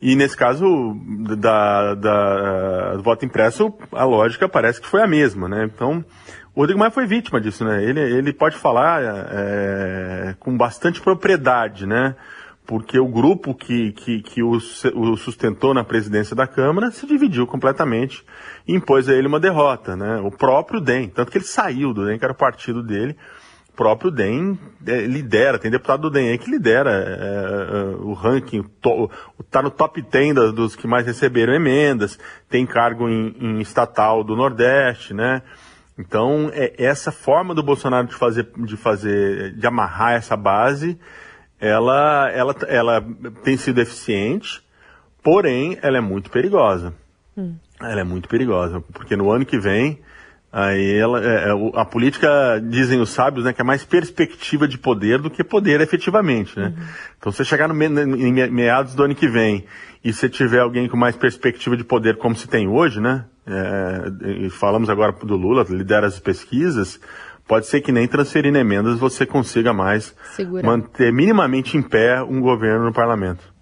E 0.00 0.16
nesse 0.16 0.34
caso 0.34 0.96
da, 1.38 1.94
da, 1.94 2.96
do 2.96 3.02
voto 3.02 3.26
impresso, 3.26 3.72
a 3.92 4.04
lógica 4.04 4.48
parece 4.48 4.80
que 4.80 4.86
foi 4.86 5.02
a 5.02 5.06
mesma, 5.06 5.46
né? 5.46 5.64
Então, 5.64 6.02
o 6.54 6.60
Rodrigo 6.60 6.80
Maia 6.80 6.90
foi 6.90 7.06
vítima 7.06 7.38
disso, 7.38 7.64
né? 7.64 7.84
Ele, 7.84 8.00
ele 8.00 8.32
pode 8.32 8.56
falar 8.56 9.02
é, 9.02 10.34
com 10.40 10.56
bastante 10.56 11.00
propriedade, 11.02 11.86
né? 11.86 12.16
Porque 12.66 12.98
o 12.98 13.08
grupo 13.08 13.54
que, 13.54 13.92
que, 13.92 14.22
que 14.22 14.42
o, 14.42 14.52
o, 14.52 15.16
sustentou 15.16 15.74
na 15.74 15.84
presidência 15.84 16.34
da 16.34 16.46
Câmara 16.46 16.90
se 16.90 17.06
dividiu 17.06 17.46
completamente 17.46 18.24
e 18.66 18.74
impôs 18.74 19.08
a 19.08 19.14
ele 19.14 19.26
uma 19.26 19.40
derrota, 19.40 19.96
né? 19.96 20.18
O 20.24 20.30
próprio 20.30 20.80
DEM, 20.80 21.08
tanto 21.08 21.30
que 21.30 21.36
ele 21.36 21.44
saiu 21.44 21.92
do 21.92 22.06
DEM, 22.06 22.18
que 22.18 22.24
era 22.24 22.32
o 22.32 22.36
partido 22.36 22.82
dele, 22.82 23.16
próprio 23.80 24.10
DEM 24.10 24.58
é, 24.86 25.00
lidera, 25.06 25.58
tem 25.58 25.70
deputado 25.70 26.02
do 26.02 26.10
DEM 26.10 26.28
aí 26.28 26.36
que 26.36 26.50
lidera 26.50 26.90
é, 26.90 27.94
é, 27.94 27.96
o 27.96 28.12
ranking, 28.12 28.62
está 29.40 29.62
no 29.62 29.70
top 29.70 30.02
10 30.02 30.34
da, 30.34 30.50
dos 30.50 30.76
que 30.76 30.86
mais 30.86 31.06
receberam 31.06 31.54
emendas, 31.54 32.18
tem 32.46 32.66
cargo 32.66 33.08
em, 33.08 33.34
em 33.40 33.60
estatal 33.62 34.22
do 34.22 34.36
Nordeste, 34.36 35.14
né? 35.14 35.40
Então, 35.98 36.50
é, 36.52 36.74
essa 36.76 37.10
forma 37.10 37.54
do 37.54 37.62
Bolsonaro 37.62 38.06
de 38.06 38.14
fazer, 38.14 38.50
de 38.54 38.76
fazer, 38.76 39.54
de 39.54 39.66
amarrar 39.66 40.12
essa 40.12 40.36
base, 40.36 41.00
ela, 41.58 42.30
ela, 42.34 42.54
ela 42.68 43.06
tem 43.42 43.56
sido 43.56 43.80
eficiente, 43.80 44.62
porém, 45.22 45.78
ela 45.80 45.96
é 45.96 46.02
muito 46.02 46.30
perigosa. 46.30 46.92
Hum. 47.34 47.54
Ela 47.80 48.02
é 48.02 48.04
muito 48.04 48.28
perigosa, 48.28 48.82
porque 48.92 49.16
no 49.16 49.30
ano 49.30 49.46
que 49.46 49.58
vem, 49.58 50.00
Aí 50.52 50.94
ela, 50.94 51.24
é, 51.24 51.48
é 51.48 51.52
a 51.74 51.84
política, 51.84 52.60
dizem 52.60 53.00
os 53.00 53.10
sábios, 53.10 53.44
né, 53.44 53.52
que 53.52 53.60
é 53.60 53.64
mais 53.64 53.84
perspectiva 53.84 54.66
de 54.66 54.76
poder 54.76 55.20
do 55.20 55.30
que 55.30 55.44
poder 55.44 55.80
efetivamente, 55.80 56.58
né? 56.58 56.74
Uhum. 56.76 56.84
Então, 57.18 57.32
você 57.32 57.44
chegar 57.44 57.68
no 57.68 57.74
me, 57.74 57.86
em 57.86 58.50
meados 58.50 58.94
do 58.94 59.04
ano 59.04 59.14
que 59.14 59.28
vem 59.28 59.64
e 60.04 60.12
se 60.12 60.28
tiver 60.28 60.60
alguém 60.60 60.88
com 60.88 60.96
mais 60.96 61.14
perspectiva 61.14 61.76
de 61.76 61.84
poder 61.84 62.16
como 62.16 62.34
se 62.34 62.48
tem 62.48 62.66
hoje, 62.66 63.00
né? 63.00 63.26
É, 63.46 64.48
falamos 64.50 64.90
agora 64.90 65.12
do 65.12 65.36
Lula, 65.36 65.64
lidera 65.68 66.06
as 66.06 66.18
pesquisas, 66.18 67.00
pode 67.46 67.66
ser 67.66 67.80
que 67.80 67.92
nem 67.92 68.08
transferindo 68.08 68.58
emendas 68.58 68.98
você 68.98 69.24
consiga 69.24 69.72
mais 69.72 70.14
Segura. 70.34 70.66
manter 70.66 71.12
minimamente 71.12 71.76
em 71.76 71.82
pé 71.82 72.22
um 72.22 72.40
governo 72.40 72.86
no 72.86 72.92
parlamento. 72.92 73.52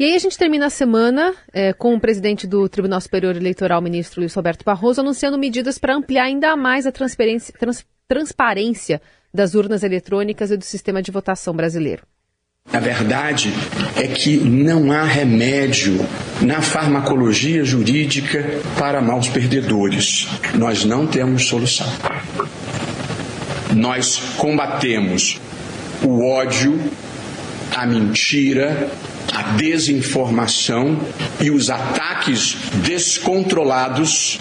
E 0.00 0.04
aí 0.04 0.14
a 0.14 0.18
gente 0.18 0.38
termina 0.38 0.64
a 0.64 0.70
semana 0.70 1.34
é, 1.52 1.74
com 1.74 1.94
o 1.94 2.00
presidente 2.00 2.46
do 2.46 2.66
Tribunal 2.70 3.02
Superior 3.02 3.36
Eleitoral, 3.36 3.82
ministro 3.82 4.22
Luiz 4.22 4.32
Roberto 4.32 4.64
Barroso, 4.64 5.02
anunciando 5.02 5.36
medidas 5.36 5.76
para 5.76 5.94
ampliar 5.94 6.24
ainda 6.24 6.56
mais 6.56 6.86
a 6.86 6.90
trans, 6.90 7.14
transparência 8.08 9.02
das 9.30 9.54
urnas 9.54 9.82
eletrônicas 9.82 10.50
e 10.50 10.56
do 10.56 10.64
sistema 10.64 11.02
de 11.02 11.10
votação 11.10 11.54
brasileiro. 11.54 12.02
A 12.72 12.80
verdade 12.80 13.52
é 13.94 14.08
que 14.08 14.38
não 14.38 14.90
há 14.90 15.04
remédio 15.04 15.98
na 16.40 16.62
farmacologia 16.62 17.62
jurídica 17.62 18.42
para 18.78 19.02
maus 19.02 19.28
perdedores. 19.28 20.26
Nós 20.54 20.82
não 20.82 21.06
temos 21.06 21.46
solução. 21.46 21.86
Nós 23.76 24.16
combatemos 24.38 25.38
o 26.02 26.24
ódio, 26.24 26.80
a 27.76 27.84
mentira, 27.84 28.90
a 29.32 29.42
desinformação 29.56 30.98
e 31.40 31.50
os 31.50 31.70
ataques 31.70 32.56
descontrolados 32.82 34.38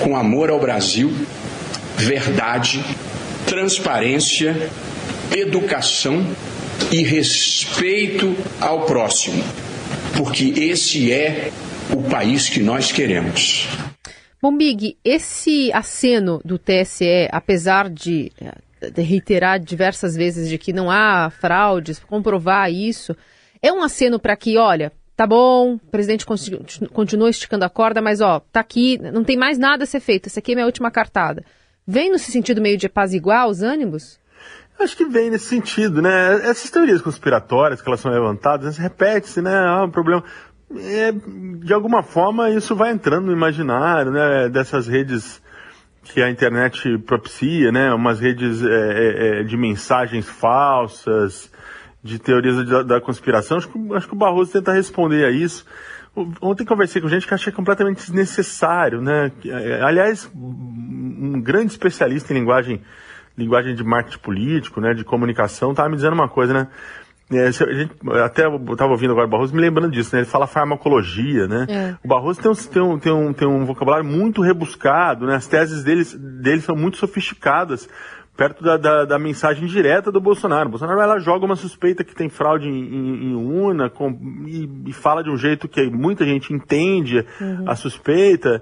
com 0.00 0.16
amor 0.16 0.50
ao 0.50 0.58
Brasil, 0.58 1.12
verdade, 1.96 2.84
transparência, 3.46 4.70
educação 5.36 6.26
e 6.90 7.02
respeito 7.02 8.36
ao 8.60 8.82
próximo, 8.86 9.42
porque 10.16 10.54
esse 10.56 11.12
é 11.12 11.50
o 11.92 12.02
país 12.02 12.48
que 12.48 12.60
nós 12.60 12.90
queremos. 12.90 13.68
Bom, 14.40 14.56
Big, 14.56 14.96
esse 15.04 15.72
aceno 15.72 16.40
do 16.44 16.58
TSE, 16.58 17.28
apesar 17.30 17.88
de, 17.88 18.30
de 18.92 19.02
reiterar 19.02 19.58
diversas 19.58 20.14
vezes 20.14 20.48
de 20.48 20.58
que 20.58 20.72
não 20.72 20.90
há 20.90 21.30
fraudes, 21.30 21.98
comprovar 21.98 22.70
isso, 22.70 23.16
é 23.64 23.72
um 23.72 23.82
aceno 23.82 24.20
para 24.20 24.36
que, 24.36 24.58
olha, 24.58 24.92
tá 25.16 25.26
bom, 25.26 25.76
o 25.76 25.78
presidente 25.90 26.26
continua 26.26 27.30
esticando 27.30 27.64
a 27.64 27.70
corda, 27.70 28.02
mas 28.02 28.20
ó, 28.20 28.40
tá 28.52 28.60
aqui, 28.60 28.98
não 28.98 29.24
tem 29.24 29.38
mais 29.38 29.56
nada 29.56 29.84
a 29.84 29.86
ser 29.86 30.00
feito, 30.00 30.26
essa 30.26 30.38
aqui 30.38 30.52
é 30.52 30.54
minha 30.54 30.66
última 30.66 30.90
cartada. 30.90 31.42
Vem 31.86 32.10
nesse 32.10 32.30
sentido 32.30 32.60
meio 32.60 32.76
de 32.76 32.86
apaziguar 32.86 33.48
os 33.48 33.62
ânimos? 33.62 34.20
Acho 34.78 34.94
que 34.94 35.06
vem 35.06 35.30
nesse 35.30 35.46
sentido, 35.46 36.02
né? 36.02 36.34
Essas 36.46 36.70
teorias 36.70 37.00
conspiratórias 37.00 37.80
que 37.80 37.88
elas 37.88 38.00
são 38.00 38.12
levantadas, 38.12 38.76
repete-se, 38.76 39.40
né? 39.40 39.54
Ah, 39.54 39.84
um 39.84 39.90
problema. 39.90 40.22
É, 40.76 41.12
de 41.12 41.72
alguma 41.72 42.02
forma 42.02 42.50
isso 42.50 42.74
vai 42.74 42.90
entrando 42.90 43.26
no 43.26 43.32
imaginário, 43.32 44.10
né? 44.10 44.48
Dessas 44.50 44.86
redes 44.86 45.40
que 46.02 46.20
a 46.20 46.28
internet 46.28 46.98
propicia, 46.98 47.72
né? 47.72 47.94
Umas 47.94 48.20
redes 48.20 48.62
é, 48.62 48.66
é, 48.66 49.40
é 49.40 49.42
de 49.42 49.56
mensagens 49.56 50.28
falsas, 50.28 51.50
de 52.04 52.18
teorias 52.18 52.64
da, 52.68 52.82
da 52.82 53.00
conspiração. 53.00 53.56
Acho 53.56 53.68
que, 53.68 53.94
acho 53.94 54.06
que 54.06 54.14
o 54.14 54.18
Barroso 54.18 54.52
tenta 54.52 54.72
responder 54.72 55.24
a 55.24 55.30
isso. 55.30 55.64
Ontem 56.40 56.64
conversei 56.64 57.00
com 57.02 57.08
gente 57.08 57.26
que 57.26 57.34
achei 57.34 57.52
completamente 57.52 57.96
desnecessário, 57.96 59.00
né? 59.00 59.32
É, 59.44 59.82
aliás, 59.82 60.30
um 60.32 61.40
grande 61.40 61.72
especialista 61.72 62.32
em 62.32 62.36
linguagem, 62.36 62.80
linguagem 63.36 63.74
de 63.74 63.82
marketing 63.82 64.18
político, 64.18 64.80
né? 64.80 64.94
De 64.94 65.02
comunicação, 65.02 65.70
estava 65.70 65.88
me 65.88 65.96
dizendo 65.96 66.12
uma 66.12 66.28
coisa, 66.28 66.52
né? 66.52 66.68
É, 67.32 67.50
gente, 67.50 67.90
até 68.22 68.44
eu 68.44 68.56
estava 68.72 68.92
ouvindo 68.92 69.12
agora 69.12 69.26
o 69.26 69.30
Barroso 69.30 69.54
me 69.54 69.60
lembrando 69.60 69.90
disso, 69.90 70.14
né? 70.14 70.20
Ele 70.20 70.28
fala 70.28 70.46
farmacologia, 70.46 71.48
né? 71.48 71.66
É. 71.68 71.94
O 72.04 72.06
Barroso 72.06 72.40
tem 72.40 72.50
um, 72.50 72.54
tem, 72.54 72.82
um, 72.82 72.98
tem, 72.98 73.12
um, 73.12 73.32
tem 73.32 73.48
um 73.48 73.64
vocabulário 73.64 74.04
muito 74.04 74.42
rebuscado, 74.42 75.26
né? 75.26 75.34
As 75.36 75.48
teses 75.48 75.82
dele, 75.82 76.04
dele 76.04 76.60
são 76.60 76.76
muito 76.76 76.98
sofisticadas 76.98 77.88
perto 78.36 78.62
da, 78.64 78.76
da, 78.76 79.04
da, 79.04 79.18
mensagem 79.18 79.66
direta 79.66 80.10
do 80.10 80.20
Bolsonaro. 80.20 80.66
O 80.66 80.70
Bolsonaro 80.70 80.98
vai 80.98 81.06
lá, 81.06 81.18
joga 81.18 81.44
uma 81.44 81.56
suspeita 81.56 82.02
que 82.02 82.14
tem 82.14 82.28
fraude 82.28 82.68
em, 82.68 82.72
em, 82.72 83.30
em 83.30 83.34
urna 83.34 83.88
com, 83.88 84.10
e, 84.46 84.68
e, 84.86 84.92
fala 84.92 85.22
de 85.22 85.30
um 85.30 85.36
jeito 85.36 85.68
que 85.68 85.88
muita 85.88 86.24
gente 86.24 86.52
entende 86.52 87.24
uhum. 87.40 87.64
a 87.66 87.76
suspeita. 87.76 88.60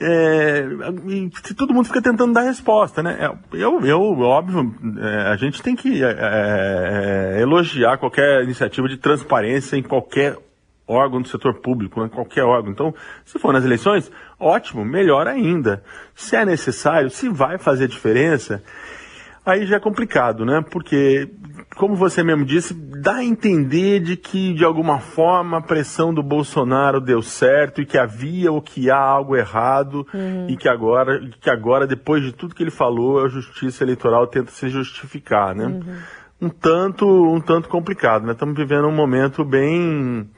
É, 0.00 0.66
e 1.06 1.30
todo 1.54 1.72
mundo 1.72 1.86
fica 1.86 2.02
tentando 2.02 2.32
dar 2.32 2.42
resposta, 2.42 3.02
né? 3.02 3.16
É, 3.20 3.56
eu, 3.56 3.80
eu 3.84 4.00
óbvio, 4.20 4.74
é, 4.98 5.32
a 5.32 5.36
gente 5.36 5.62
tem 5.62 5.76
que 5.76 6.02
é, 6.04 6.16
é, 7.36 7.40
elogiar 7.40 7.96
qualquer 7.98 8.42
iniciativa 8.42 8.88
de 8.88 8.96
transparência 8.96 9.76
em 9.76 9.82
qualquer 9.82 10.36
órgão 10.86 11.22
do 11.22 11.28
setor 11.28 11.60
público, 11.60 12.02
né? 12.02 12.08
qualquer 12.08 12.44
órgão. 12.44 12.72
Então, 12.72 12.94
se 13.24 13.38
for 13.38 13.52
nas 13.52 13.64
eleições, 13.64 14.10
ótimo, 14.38 14.84
melhor 14.84 15.26
ainda. 15.26 15.82
Se 16.14 16.36
é 16.36 16.44
necessário, 16.44 17.10
se 17.10 17.28
vai 17.28 17.58
fazer 17.58 17.88
diferença, 17.88 18.62
aí 19.44 19.66
já 19.66 19.76
é 19.76 19.80
complicado, 19.80 20.44
né? 20.44 20.62
Porque, 20.70 21.30
como 21.76 21.94
você 21.94 22.22
mesmo 22.22 22.44
disse, 22.44 22.74
dá 22.74 23.16
a 23.16 23.24
entender 23.24 24.00
de 24.00 24.16
que, 24.16 24.54
de 24.54 24.64
alguma 24.64 24.98
forma, 24.98 25.58
a 25.58 25.62
pressão 25.62 26.12
do 26.12 26.22
Bolsonaro 26.22 27.00
deu 27.00 27.22
certo 27.22 27.82
e 27.82 27.86
que 27.86 27.98
havia 27.98 28.50
ou 28.52 28.62
que 28.62 28.90
há 28.90 28.98
algo 28.98 29.36
errado 29.36 30.06
uhum. 30.12 30.46
e 30.48 30.56
que 30.56 30.68
agora, 30.68 31.20
que 31.40 31.50
agora, 31.50 31.86
depois 31.86 32.22
de 32.22 32.32
tudo 32.32 32.54
que 32.54 32.62
ele 32.62 32.70
falou, 32.70 33.24
a 33.24 33.28
justiça 33.28 33.84
eleitoral 33.84 34.26
tenta 34.26 34.50
se 34.50 34.68
justificar, 34.68 35.54
né? 35.54 35.66
Uhum. 35.66 35.96
Um 36.40 36.48
tanto, 36.48 37.06
um 37.06 37.40
tanto 37.40 37.68
complicado, 37.68 38.26
né? 38.26 38.32
Estamos 38.32 38.56
vivendo 38.56 38.86
um 38.86 38.94
momento 38.94 39.44
bem 39.44 40.28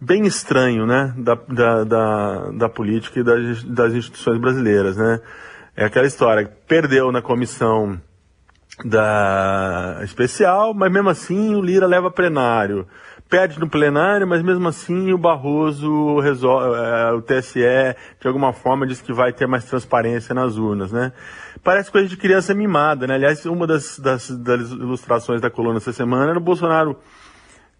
bem 0.00 0.26
estranho, 0.26 0.86
né, 0.86 1.14
da, 1.16 1.34
da, 1.34 1.84
da, 1.84 2.50
da 2.50 2.68
política 2.68 3.20
e 3.20 3.22
das, 3.22 3.64
das 3.64 3.94
instituições 3.94 4.38
brasileiras, 4.38 4.96
né. 4.96 5.20
É 5.76 5.84
aquela 5.84 6.06
história, 6.06 6.50
perdeu 6.66 7.12
na 7.12 7.20
comissão 7.20 8.00
da 8.84 10.00
especial, 10.02 10.74
mas 10.74 10.92
mesmo 10.92 11.08
assim 11.08 11.54
o 11.54 11.62
Lira 11.62 11.86
leva 11.86 12.10
plenário. 12.10 12.86
perde 13.28 13.58
no 13.58 13.68
plenário, 13.68 14.26
mas 14.26 14.42
mesmo 14.42 14.68
assim 14.68 15.12
o 15.12 15.18
Barroso 15.18 16.20
resolve, 16.20 16.76
é, 16.78 17.12
o 17.12 17.22
TSE 17.22 17.60
de 18.20 18.28
alguma 18.28 18.52
forma 18.52 18.86
diz 18.86 19.00
que 19.00 19.12
vai 19.12 19.32
ter 19.32 19.46
mais 19.46 19.64
transparência 19.64 20.34
nas 20.34 20.56
urnas, 20.56 20.92
né? 20.92 21.12
Parece 21.64 21.90
coisa 21.90 22.06
de 22.08 22.16
criança 22.16 22.54
mimada, 22.54 23.06
né? 23.06 23.14
Aliás, 23.14 23.44
uma 23.46 23.66
das, 23.66 23.98
das, 23.98 24.30
das 24.30 24.70
ilustrações 24.70 25.40
da 25.40 25.50
coluna 25.50 25.78
essa 25.78 25.92
semana 25.92 26.30
era 26.30 26.38
o 26.38 26.42
Bolsonaro 26.42 26.96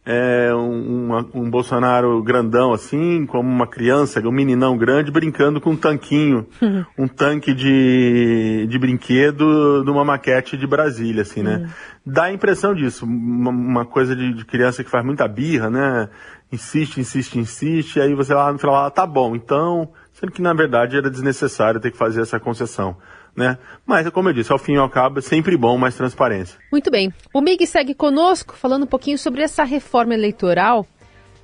é, 0.09 0.55
um, 0.55 1.19
um, 1.35 1.51
Bolsonaro 1.51 2.23
grandão 2.23 2.73
assim, 2.73 3.27
como 3.27 3.49
uma 3.51 3.66
criança, 3.66 4.21
um 4.21 4.31
meninão 4.31 4.79
grande, 4.79 5.11
brincando 5.11 5.61
com 5.61 5.71
um 5.71 5.77
tanquinho, 5.77 6.47
uhum. 6.62 6.85
um 6.97 7.09
tanque 7.09 7.53
de, 7.53 8.69
de 8.69 8.79
brinquedo 8.79 9.83
de 9.83 9.90
uma 9.90 10.05
maquete 10.05 10.57
de 10.57 10.64
Brasília, 10.64 11.23
assim, 11.23 11.42
né? 11.42 11.57
Uhum. 11.57 11.69
Dá 12.07 12.25
a 12.25 12.33
impressão 12.33 12.73
disso, 12.73 13.05
uma, 13.05 13.51
uma 13.51 13.85
coisa 13.85 14.14
de, 14.14 14.33
de, 14.33 14.45
criança 14.45 14.85
que 14.85 14.90
faz 14.90 15.05
muita 15.05 15.27
birra, 15.27 15.69
né? 15.69 16.09
Insiste, 16.53 17.01
insiste, 17.01 17.37
insiste, 17.37 18.01
aí 18.01 18.14
você 18.14 18.33
lá 18.33 18.53
no 18.53 18.59
final 18.61 18.77
fala, 18.77 18.87
ah, 18.87 18.90
tá 18.90 19.05
bom, 19.05 19.35
então, 19.35 19.90
sendo 20.12 20.31
que 20.31 20.40
na 20.40 20.55
verdade 20.55 20.97
era 20.97 21.11
desnecessário 21.11 21.81
ter 21.81 21.90
que 21.90 21.99
fazer 21.99 22.23
essa 22.23 22.38
concessão 22.38 22.97
né? 23.37 23.59
Mas, 23.85 24.09
como 24.11 24.29
eu 24.29 24.33
disse, 24.33 24.51
ao 24.51 24.59
fim 24.59 24.75
e 24.75 24.79
ao 24.79 24.88
cabo, 24.88 25.18
é 25.18 25.22
sempre 25.22 25.57
bom 25.57 25.77
mais 25.77 25.94
transparência. 25.94 26.59
Muito 26.72 26.90
bem. 26.90 27.12
O 27.35 27.40
MIG 27.40 27.66
segue 27.66 27.94
conosco, 27.94 28.57
falando 28.57 28.85
um 28.85 28.88
pouquinho 28.88 29.18
sobre 29.18 29.42
essa 29.42 29.62
reforma 29.62 30.14
eleitoral. 30.14 30.87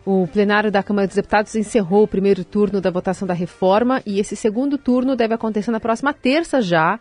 O 0.04 0.26
plenário 0.26 0.70
da 0.70 0.82
Câmara 0.82 1.06
dos 1.06 1.14
Deputados 1.14 1.54
encerrou 1.54 2.02
o 2.02 2.08
primeiro 2.08 2.44
turno 2.44 2.80
da 2.80 2.90
votação 2.90 3.28
da 3.28 3.34
reforma 3.34 4.02
e 4.04 4.18
esse 4.18 4.34
segundo 4.34 4.76
turno 4.76 5.14
deve 5.14 5.34
acontecer 5.34 5.70
na 5.70 5.78
próxima 5.78 6.12
terça 6.12 6.60
já. 6.60 6.98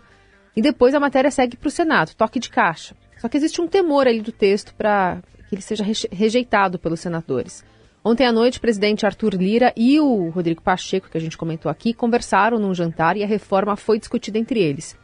E 0.55 0.61
depois 0.61 0.93
a 0.93 0.99
matéria 0.99 1.31
segue 1.31 1.55
para 1.55 1.67
o 1.67 1.71
Senado, 1.71 2.13
toque 2.15 2.39
de 2.39 2.49
caixa. 2.49 2.93
Só 3.17 3.29
que 3.29 3.37
existe 3.37 3.61
um 3.61 3.67
temor 3.67 4.07
ali 4.07 4.21
do 4.21 4.31
texto 4.31 4.75
para 4.75 5.19
que 5.47 5.55
ele 5.55 5.61
seja 5.61 5.83
rejeitado 6.11 6.77
pelos 6.77 6.99
senadores. 6.99 7.63
Ontem 8.03 8.25
à 8.25 8.31
noite, 8.31 8.57
o 8.57 8.61
presidente 8.61 9.05
Arthur 9.05 9.35
Lira 9.35 9.71
e 9.77 9.99
o 9.99 10.29
Rodrigo 10.29 10.59
Pacheco, 10.59 11.07
que 11.07 11.17
a 11.17 11.21
gente 11.21 11.37
comentou 11.37 11.69
aqui, 11.69 11.93
conversaram 11.93 12.57
num 12.57 12.73
jantar 12.73 13.15
e 13.15 13.23
a 13.23 13.27
reforma 13.27 13.75
foi 13.75 13.99
discutida 13.99 14.39
entre 14.39 14.59
eles. 14.59 14.97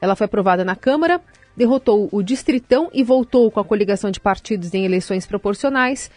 Ela 0.00 0.16
foi 0.16 0.24
aprovada 0.24 0.64
na 0.64 0.74
Câmara, 0.74 1.20
derrotou 1.56 2.08
o 2.10 2.22
Distritão 2.22 2.90
e 2.92 3.04
voltou 3.04 3.52
com 3.52 3.60
a 3.60 3.64
coligação 3.64 4.10
de 4.10 4.18
partidos 4.18 4.74
em 4.74 4.84
eleições 4.84 5.26
proporcionais. 5.26 6.10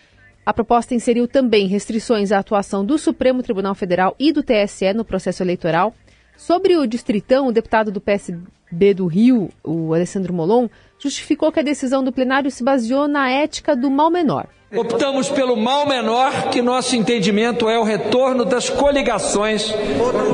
A 0.44 0.52
proposta 0.52 0.96
inseriu 0.96 1.28
também 1.28 1.68
restrições 1.68 2.32
à 2.32 2.40
atuação 2.40 2.84
do 2.84 2.98
Supremo 2.98 3.44
Tribunal 3.44 3.76
Federal 3.76 4.16
e 4.20 4.32
do 4.32 4.42
TSE 4.42 4.92
no 4.92 5.06
processo 5.06 5.44
eleitoral. 5.44 5.94
Sobre 6.36 6.76
o 6.76 6.88
Distritão, 6.88 7.48
o 7.48 7.52
deputado 7.52 7.92
do 7.92 8.02
PSB 8.02 8.94
do 8.96 9.06
Rio, 9.06 9.50
o 9.64 9.94
Alessandro 9.94 10.34
Molon, 10.34 10.68
justificou 10.98 11.52
que 11.52 11.60
a 11.60 11.64
decisão 11.64 12.04
do 12.04 12.12
plenário 12.12 12.50
se 12.50 12.64
baseou 12.64 13.08
na 13.08 13.30
ética 13.30 13.76
do 13.76 13.92
mal 13.92 14.10
menor. 14.10 14.48
Optamos 14.76 15.30
pelo 15.30 15.56
mal 15.56 15.86
menor, 15.86 16.50
que 16.50 16.60
nosso 16.60 16.96
entendimento 16.96 17.70
é 17.70 17.78
o 17.78 17.84
retorno 17.84 18.44
das 18.44 18.72
coligações 18.72 19.72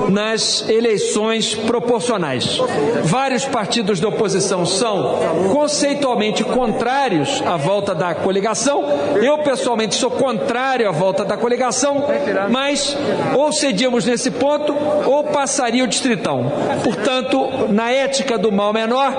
nas 0.10 0.68
eleições 0.70 1.56
proporcionais. 1.56 2.58
Vários 3.04 3.44
partidos 3.44 4.00
da 4.00 4.08
oposição 4.08 4.66
são 4.66 5.20
conceitualmente 5.52 6.42
contrários 6.46 7.44
à 7.46 7.58
volta 7.58 7.94
da 7.94 8.16
coligação. 8.16 8.82
Eu, 9.22 9.40
pessoalmente, 9.40 9.96
sou 9.96 10.10
contrário 10.10 10.88
à 10.88 10.92
volta 10.92 11.26
da 11.26 11.36
coligação, 11.36 12.06
mas 12.50 12.96
ou 13.36 13.52
cedíamos 13.52 14.06
nesse 14.06 14.32
ponto 14.32 14.74
ou 15.06 15.26
passaria 15.26 15.84
o 15.84 15.88
distritão. 15.88 16.50
Portanto, 16.82 17.68
na 17.70 17.92
ética 17.92 18.38
do 18.38 18.54
mal 18.54 18.72
menor, 18.72 19.14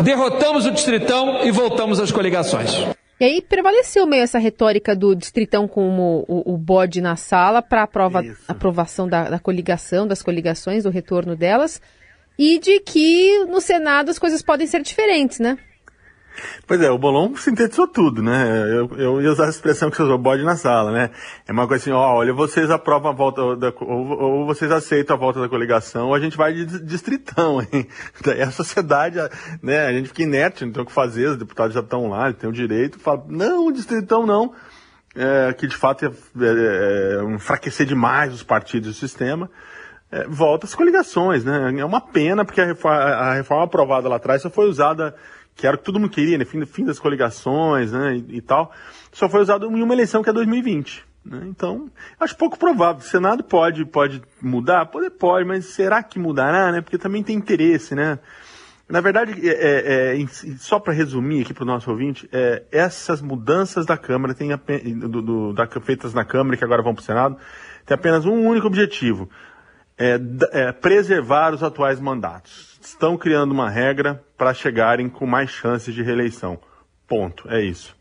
derrotamos 0.00 0.64
o 0.64 0.70
distritão 0.70 1.40
e 1.42 1.50
voltamos 1.50 1.98
às 1.98 2.12
coligações. 2.12 2.86
E 3.18 3.24
aí 3.24 3.40
prevaleceu 3.40 4.06
meio 4.06 4.22
essa 4.22 4.38
retórica 4.38 4.94
do 4.94 5.14
distritão 5.14 5.68
como 5.68 6.24
o, 6.26 6.54
o 6.54 6.58
bode 6.58 7.00
na 7.00 7.14
sala 7.14 7.62
para 7.62 7.82
a 7.82 8.22
aprovação 8.48 9.08
da, 9.08 9.30
da 9.30 9.38
coligação, 9.38 10.06
das 10.06 10.22
coligações, 10.22 10.82
do 10.82 10.90
retorno 10.90 11.36
delas, 11.36 11.80
e 12.38 12.58
de 12.58 12.80
que 12.80 13.44
no 13.44 13.60
Senado 13.60 14.10
as 14.10 14.18
coisas 14.18 14.42
podem 14.42 14.66
ser 14.66 14.82
diferentes, 14.82 15.38
né? 15.38 15.56
Pois 16.66 16.80
é, 16.80 16.90
o 16.90 16.98
Bolon 16.98 17.34
sintetizou 17.36 17.86
tudo, 17.86 18.22
né? 18.22 18.68
Eu, 18.70 18.90
eu 18.96 19.22
ia 19.22 19.30
usar 19.30 19.46
a 19.46 19.50
expressão 19.50 19.90
que 19.90 19.96
você 19.96 20.02
usou, 20.02 20.18
bode 20.18 20.42
na 20.42 20.56
sala, 20.56 20.90
né? 20.90 21.10
É 21.46 21.52
uma 21.52 21.66
coisa 21.68 21.82
assim, 21.82 21.92
ó, 21.92 22.14
olha, 22.14 22.32
vocês 22.32 22.70
aprovam 22.70 23.10
a 23.10 23.14
volta, 23.14 23.56
da, 23.56 23.72
ou, 23.80 24.20
ou, 24.20 24.46
vocês 24.46 24.70
aceitam 24.70 25.16
a 25.16 25.18
volta 25.18 25.40
da 25.40 25.48
coligação, 25.48 26.08
ou 26.08 26.14
a 26.14 26.20
gente 26.20 26.36
vai 26.36 26.52
de 26.52 26.80
distritão, 26.84 27.60
hein? 27.72 27.86
Daí 28.24 28.42
a 28.42 28.50
sociedade, 28.50 29.18
né, 29.62 29.86
a 29.86 29.92
gente 29.92 30.08
fica 30.08 30.22
inerte, 30.22 30.64
não 30.64 30.72
tem 30.72 30.82
o 30.82 30.86
que 30.86 30.92
fazer, 30.92 31.28
os 31.28 31.36
deputados 31.36 31.74
já 31.74 31.80
estão 31.80 32.08
lá, 32.08 32.32
tem 32.32 32.48
o 32.48 32.52
direito, 32.52 32.98
fala, 32.98 33.24
não, 33.28 33.70
distritão 33.70 34.26
não, 34.26 34.52
é, 35.14 35.52
que 35.52 35.66
de 35.66 35.76
fato 35.76 36.04
é, 36.04 36.08
é, 36.08 37.20
é 37.20 37.24
enfraquecer 37.34 37.86
demais 37.86 38.32
os 38.32 38.42
partidos 38.42 38.88
e 38.88 38.90
o 38.90 38.94
sistema. 38.94 39.48
É, 40.10 40.26
volta 40.28 40.66
as 40.66 40.74
coligações, 40.74 41.44
né? 41.44 41.74
É 41.78 41.84
uma 41.84 42.00
pena, 42.00 42.44
porque 42.44 42.60
a 42.60 42.66
reforma, 42.66 42.98
a 42.98 43.34
reforma 43.34 43.64
aprovada 43.64 44.08
lá 44.08 44.16
atrás 44.16 44.42
só 44.42 44.50
foi 44.50 44.68
usada 44.68 45.14
que 45.54 45.66
era 45.66 45.76
o 45.76 45.78
que 45.78 45.84
todo 45.84 46.00
mundo 46.00 46.10
queria, 46.10 46.36
né? 46.36 46.44
Fim, 46.44 46.64
fim 46.66 46.84
das 46.84 46.98
coligações, 46.98 47.92
né? 47.92 48.16
E, 48.16 48.36
e, 48.36 48.40
tal, 48.40 48.72
só 49.12 49.28
foi 49.28 49.40
usado 49.40 49.66
em 49.66 49.82
uma 49.82 49.94
eleição 49.94 50.22
que 50.22 50.30
é 50.30 50.32
2020. 50.32 51.04
Né? 51.24 51.46
Então, 51.46 51.90
acho 52.20 52.36
pouco 52.36 52.58
provável. 52.58 53.00
O 53.00 53.08
Senado 53.08 53.42
pode, 53.44 53.84
pode 53.84 54.22
mudar? 54.42 54.86
Pode, 54.86 55.10
pode, 55.10 55.46
mas 55.46 55.66
será 55.66 56.02
que 56.02 56.18
mudará, 56.18 56.72
né? 56.72 56.80
Porque 56.80 56.98
também 56.98 57.22
tem 57.22 57.36
interesse, 57.36 57.94
né? 57.94 58.18
Na 58.86 59.00
verdade, 59.00 59.48
é, 59.48 60.12
é, 60.12 60.22
é 60.22 60.26
só 60.58 60.78
para 60.78 60.92
resumir 60.92 61.42
aqui 61.42 61.54
para 61.54 61.64
o 61.64 61.66
nosso 61.66 61.90
ouvinte, 61.90 62.28
é, 62.30 62.64
essas 62.70 63.22
mudanças 63.22 63.86
da 63.86 63.96
Câmara, 63.96 64.34
tem, 64.34 64.50
do, 64.98 65.22
do, 65.22 65.52
da, 65.54 65.66
feitas 65.80 66.12
na 66.12 66.22
Câmara, 66.24 66.56
que 66.56 66.64
agora 66.64 66.82
vão 66.82 66.94
para 66.94 67.00
o 67.00 67.04
Senado, 67.04 67.38
tem 67.86 67.94
apenas 67.94 68.26
um 68.26 68.46
único 68.46 68.66
objetivo, 68.66 69.30
é, 69.98 70.18
é 70.52 70.72
preservar 70.72 71.54
os 71.54 71.62
atuais 71.62 72.00
mandatos 72.00 72.74
estão 72.80 73.16
criando 73.16 73.52
uma 73.52 73.70
regra 73.70 74.22
para 74.36 74.52
chegarem 74.52 75.08
com 75.08 75.26
mais 75.26 75.50
chances 75.50 75.94
de 75.94 76.02
reeleição. 76.02 76.58
Ponto. 77.06 77.48
É 77.50 77.62
isso. 77.62 77.96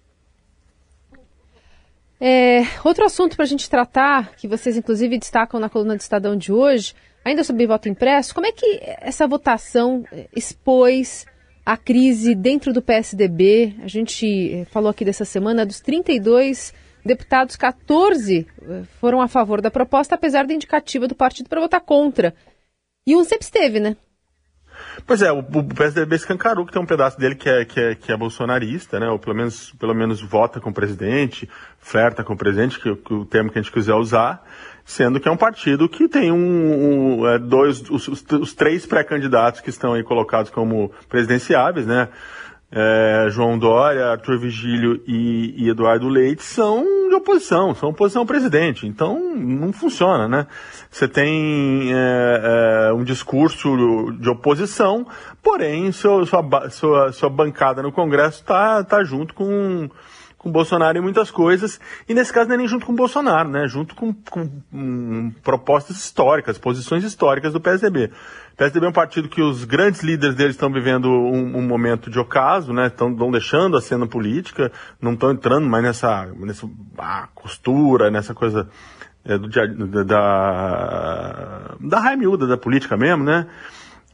É, 2.19 2.61
outro 2.83 3.05
assunto 3.05 3.35
para 3.35 3.43
a 3.43 3.47
gente 3.47 3.69
tratar, 3.69 4.35
que 4.35 4.47
vocês 4.47 4.77
inclusive 4.77 5.17
destacam 5.17 5.59
na 5.59 5.69
coluna 5.69 5.97
de 5.97 6.03
Estadão 6.03 6.37
de 6.37 6.51
hoje, 6.53 6.95
ainda 7.23 7.43
sobre 7.43 7.67
voto 7.67 7.89
impresso, 7.89 8.33
como 8.33 8.47
é 8.47 8.51
que 8.51 8.79
essa 9.01 9.27
votação 9.27 10.05
é, 10.11 10.27
expôs 10.35 11.25
a 11.65 11.75
crise 11.75 12.33
dentro 12.33 12.71
do 12.71 12.81
PSDB? 12.81 13.75
A 13.83 13.87
gente 13.87 14.53
é, 14.53 14.65
falou 14.65 14.89
aqui 14.89 15.03
dessa 15.03 15.25
semana 15.25 15.65
dos 15.65 15.81
32 15.81 16.73
deputados, 17.05 17.55
14 17.55 18.47
é, 18.61 18.83
foram 18.99 19.21
a 19.21 19.27
favor 19.27 19.61
da 19.61 19.71
proposta, 19.71 20.15
apesar 20.15 20.45
da 20.45 20.53
indicativa 20.53 21.07
do 21.07 21.15
partido 21.15 21.49
para 21.49 21.61
votar 21.61 21.81
contra. 21.81 22.33
E 23.05 23.15
um 23.15 23.23
sempre 23.23 23.45
esteve, 23.45 23.79
né? 23.79 23.95
Pois 25.05 25.21
é, 25.21 25.31
o, 25.31 25.39
o 25.39 25.63
PSDB 25.63 26.15
escancarou 26.15 26.65
que 26.65 26.71
tem 26.71 26.81
um 26.81 26.85
pedaço 26.85 27.19
dele 27.19 27.35
que 27.35 27.47
é, 27.47 27.65
que 27.65 27.79
é, 27.79 27.95
que 27.95 28.11
é 28.11 28.17
bolsonarista, 28.17 28.99
né? 28.99 29.07
Ou 29.09 29.19
pelo 29.19 29.35
menos, 29.35 29.71
pelo 29.73 29.93
menos 29.93 30.21
vota 30.21 30.59
com 30.59 30.69
o 30.69 30.73
presidente, 30.73 31.47
flerta 31.77 32.23
com 32.23 32.33
o 32.33 32.37
presidente, 32.37 32.79
que, 32.79 32.95
que 32.95 33.13
o 33.13 33.25
termo 33.25 33.51
que 33.51 33.59
a 33.59 33.61
gente 33.61 33.71
quiser 33.71 33.93
usar, 33.93 34.43
sendo 34.83 35.19
que 35.19 35.27
é 35.27 35.31
um 35.31 35.37
partido 35.37 35.87
que 35.87 36.07
tem 36.07 36.31
um, 36.31 37.19
um 37.21 37.27
é, 37.27 37.37
dois, 37.37 37.81
os, 37.89 38.07
os, 38.07 38.25
os 38.31 38.53
três 38.53 38.85
pré-candidatos 38.85 39.61
que 39.61 39.69
estão 39.69 39.93
aí 39.93 40.03
colocados 40.03 40.49
como 40.49 40.91
presidenciáveis, 41.07 41.85
né? 41.85 42.09
é, 42.73 43.27
João 43.29 43.57
Dória, 43.57 44.07
Arthur 44.07 44.39
Vigílio 44.39 44.99
e, 45.05 45.53
e, 45.63 45.69
Eduardo 45.69 46.07
Leite 46.07 46.41
são 46.41 46.83
oposição, 47.23 47.73
são 47.73 47.89
oposição 47.89 48.21
ao 48.21 48.25
presidente. 48.25 48.85
Então 48.85 49.19
não 49.35 49.73
funciona, 49.73 50.27
né? 50.27 50.47
Você 50.91 51.07
tem 51.07 51.91
é, 51.91 52.89
é, 52.89 52.93
um 52.93 53.03
discurso 53.03 54.11
de 54.19 54.29
oposição, 54.29 55.07
porém 55.41 55.91
sua, 55.91 56.25
sua, 56.69 57.11
sua 57.11 57.29
bancada 57.29 57.81
no 57.81 57.91
Congresso 57.91 58.41
está 58.41 58.83
tá 58.83 59.03
junto 59.03 59.33
com 59.33 59.89
com 60.43 60.51
Bolsonaro 60.51 60.97
em 60.97 61.01
muitas 61.01 61.31
coisas, 61.31 61.79
e 62.07 62.13
nesse 62.13 62.33
caso 62.33 62.49
não 62.49 62.55
é 62.55 62.57
nem 62.57 62.67
junto 62.67 62.85
com 62.85 62.93
Bolsonaro, 62.93 63.47
né? 63.47 63.65
Junto 63.65 63.95
com, 63.95 64.13
com 64.29 64.49
um, 64.73 65.31
propostas 65.41 65.95
históricas, 65.95 66.57
posições 66.57 67.05
históricas 67.05 67.53
do 67.53 67.61
PSDB. 67.61 68.11
O 68.53 68.57
PSDB 68.57 68.85
é 68.85 68.89
um 68.89 68.93
partido 68.93 69.29
que 69.29 69.41
os 69.41 69.63
grandes 69.63 70.03
líderes 70.03 70.35
deles 70.35 70.55
estão 70.55 70.69
vivendo 70.69 71.09
um, 71.09 71.57
um 71.57 71.61
momento 71.61 72.09
de 72.09 72.19
ocaso, 72.19 72.73
né? 72.73 72.87
Estão 72.87 73.31
deixando 73.31 73.77
a 73.77 73.81
cena 73.81 74.05
política, 74.05 74.69
não 75.01 75.13
estão 75.13 75.31
entrando 75.31 75.65
mais 75.65 75.81
nessa, 75.81 76.25
nessa 76.35 76.69
ah, 76.97 77.29
costura, 77.33 78.11
nessa 78.11 78.33
coisa 78.33 78.67
é, 79.23 79.37
do, 79.37 79.47
da, 80.03 81.75
da 81.79 81.99
raia 81.99 82.17
da 82.37 82.57
política 82.57 82.97
mesmo, 82.97 83.23
né? 83.23 83.47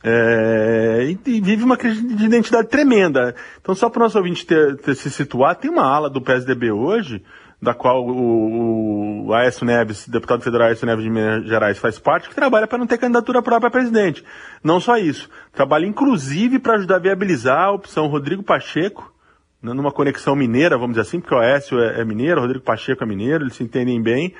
É, 0.04 1.14
e, 1.26 1.42
vive 1.42 1.64
uma 1.64 1.78
crise 1.78 2.02
de 2.02 2.26
identidade 2.26 2.70
tremenda. 2.70 3.36
Então, 3.62 3.76
só 3.76 3.90
para 3.90 4.00
o 4.00 4.04
nosso 4.04 4.18
ouvinte 4.18 4.46
ter, 4.46 4.78
ter, 4.78 4.96
se 4.96 5.10
situar, 5.10 5.56
tem 5.56 5.70
uma 5.70 5.84
ala 5.84 6.10
do 6.10 6.22
PSDB 6.22 6.72
hoje, 6.72 7.24
da 7.62 7.74
qual 7.74 8.06
o, 8.06 9.28
o 9.28 9.34
Aécio 9.34 9.66
Neves, 9.66 10.08
deputado 10.08 10.42
federal 10.42 10.70
Aécio 10.70 10.86
Neves 10.86 11.04
de 11.04 11.10
Minas 11.10 11.46
Gerais, 11.46 11.78
faz 11.78 12.00
parte, 12.00 12.30
que 12.30 12.36
trabalha 12.36 12.68
para 12.68 12.78
não 12.78 12.88
ter 12.88 12.98
candidatura 12.98 13.42
própria 13.42 13.68
a 13.68 13.72
presidente. 13.72 14.24
Não 14.64 14.80
só 14.80 14.98
isso, 14.98 15.30
trabalha 15.52 15.86
inclusive 15.86 16.60
para 16.60 16.76
ajudar 16.76 16.96
a 16.96 17.00
viabilizar 17.00 17.60
a 17.60 17.72
opção 17.72 18.08
Rodrigo 18.08 18.42
Pacheco 18.42 19.14
numa 19.62 19.92
conexão 19.92 20.38
mineira, 20.38 20.78
vamos 20.78 20.92
dizer 20.96 21.02
assim, 21.02 21.20
porque 21.20 21.36
o 21.36 21.40
Aécio 21.40 21.78
é, 21.80 22.00
é 22.00 22.06
mineiro, 22.06 22.40
Rodrigo 22.40 22.64
Pacheco 22.64 23.04
é 23.04 23.06
mineiro, 23.06 23.44
eles 23.44 23.56
se 23.56 23.64
entendem 23.64 24.02
bem, 24.02 24.34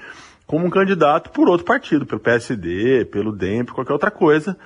como 0.48 0.66
um 0.66 0.70
candidato 0.70 1.30
por 1.30 1.50
outro 1.50 1.66
partido, 1.66 2.06
pelo 2.06 2.22
PSD, 2.22 3.06
pelo 3.06 3.32
DEM, 3.32 3.66
por 3.66 3.76
qualquer 3.76 3.94
outra 3.94 4.10
coisa. 4.10 4.58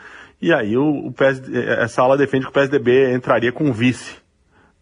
E 0.43 0.51
aí 0.51 0.75
o, 0.75 1.07
o 1.07 1.11
PSD, 1.13 1.57
essa 1.65 2.01
ala 2.01 2.17
defende 2.17 2.43
que 2.43 2.51
o 2.51 2.53
PSDB 2.53 3.13
entraria 3.13 3.49
com 3.49 3.71
vice 3.71 4.17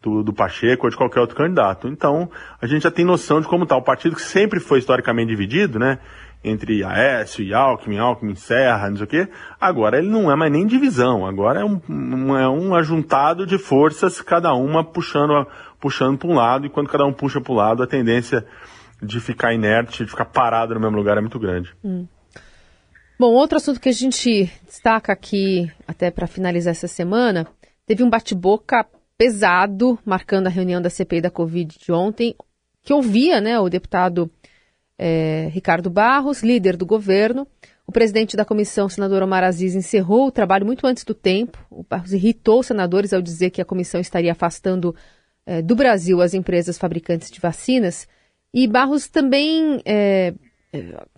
do, 0.02 0.24
do, 0.24 0.34
Pacheco 0.34 0.88
ou 0.88 0.90
de 0.90 0.98
qualquer 0.98 1.20
outro 1.20 1.36
candidato. 1.36 1.88
Então, 1.88 2.32
a 2.60 2.66
gente 2.66 2.82
já 2.82 2.90
tem 2.90 3.06
noção 3.06 3.40
de 3.40 3.48
como 3.48 3.62
está. 3.62 3.78
O 3.78 3.84
partido 3.84 4.16
que 4.16 4.24
sempre 4.24 4.60
foi 4.60 4.80
historicamente 4.80 5.30
dividido, 5.30 5.78
né? 5.78 6.00
Entre 6.44 6.84
Aécio 6.84 7.44
e 7.44 7.54
Alckmin, 7.54 8.00
Alckmin, 8.00 8.34
Serra, 8.34 8.90
não 8.90 8.98
sei 8.98 9.06
o 9.06 9.08
quê. 9.08 9.28
Agora 9.60 10.00
ele 10.00 10.10
não 10.10 10.32
é 10.32 10.36
mais 10.36 10.52
nem 10.52 10.66
divisão. 10.66 11.28
Agora 11.28 11.60
é 11.62 11.64
um, 11.64 11.80
um 11.88 12.36
é 12.36 12.50
um 12.50 12.74
ajuntado 12.74 13.46
de 13.46 13.60
forças, 13.60 14.20
cada 14.20 14.56
uma 14.56 14.84
puxando, 14.84 15.46
puxando 15.80 16.18
para 16.18 16.28
um 16.28 16.34
lado. 16.34 16.66
E 16.66 16.70
quando 16.72 16.90
cada 16.90 17.06
um 17.06 17.14
puxa 17.14 17.40
para 17.40 17.54
o 17.54 17.56
lado, 17.56 17.84
a 17.84 17.88
tendência 17.88 18.44
de 19.00 19.20
ficar 19.20 19.54
inerte, 19.54 20.04
de 20.04 20.10
ficar 20.10 20.26
parado 20.26 20.74
no 20.74 20.80
mesmo 20.80 20.98
lugar 20.98 21.20
é 21.20 21.22
muito 21.22 21.38
grande. 21.38 21.72
Hum. 21.84 22.08
Bom, 23.22 23.34
outro 23.34 23.58
assunto 23.60 23.80
que 23.80 23.90
a 23.90 23.92
gente 23.92 24.52
destaca 24.66 25.14
aqui, 25.14 25.72
até 25.88 26.10
para 26.10 26.26
finalizar 26.26 26.72
essa 26.72 26.88
semana, 26.88 27.46
teve 27.86 28.04
um 28.04 28.10
bate-boca 28.10 28.84
pesado, 29.16 30.00
marcando 30.04 30.48
a 30.48 30.50
reunião 30.50 30.82
da 30.82 30.90
CPI 30.90 31.22
da 31.22 31.30
Covid 31.30 31.78
de 31.78 31.92
ontem, 31.92 32.34
que 32.82 32.92
ouvia 32.92 33.40
né, 33.40 33.60
o 33.60 33.70
deputado 33.70 34.28
é, 34.98 35.50
Ricardo 35.52 35.88
Barros, 35.88 36.42
líder 36.42 36.76
do 36.76 36.84
governo. 36.84 37.48
O 37.86 37.92
presidente 37.92 38.36
da 38.36 38.44
comissão, 38.44 38.90
senador 38.90 39.22
Omar 39.22 39.44
Aziz, 39.44 39.76
encerrou 39.76 40.26
o 40.26 40.32
trabalho 40.32 40.66
muito 40.66 40.88
antes 40.88 41.04
do 41.04 41.14
tempo. 41.14 41.64
O 41.70 41.84
Barros 41.88 42.14
irritou 42.14 42.62
os 42.62 42.66
senadores 42.66 43.14
ao 43.14 43.22
dizer 43.22 43.52
que 43.52 43.62
a 43.62 43.66
comissão 43.66 44.02
estaria 44.02 44.32
afastando 44.32 44.96
é, 45.46 45.62
do 45.62 45.76
Brasil 45.76 46.24
as 46.24 46.34
empresas 46.34 46.76
fabricantes 46.76 47.30
de 47.30 47.40
vacinas. 47.40 48.08
E 48.52 48.66
Barros 48.68 49.08
também 49.08 49.80
é, 49.86 50.34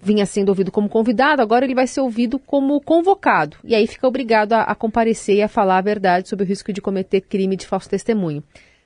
vinha 0.02 0.26
sendo 0.26 0.50
ouvido 0.50 0.72
como 0.72 0.90
convidado, 0.90 1.42
agora 1.42 1.66
ele 1.66 1.76
vai 1.76 1.86
ser 1.86 2.02
ouvido 2.02 2.40
como 2.40 2.82
convocado. 2.82 3.58
E 3.64 3.76
aí 3.76 3.86
fica 3.86 4.08
obrigado 4.08 4.54
a, 4.54 4.64
a 4.64 4.76
comparecer 4.76 5.36
e 5.36 5.42
a 5.42 5.48
falar 5.48 5.78
a 5.78 5.82
verdade 5.82 6.28
sobre 6.28 6.46
o 6.46 6.48
risco 6.48 6.74
de 6.74 6.82
cometer 6.82 7.22
crime 7.22 7.56
de 7.56 7.68
falso 7.68 7.90
testemunho. 7.90 8.44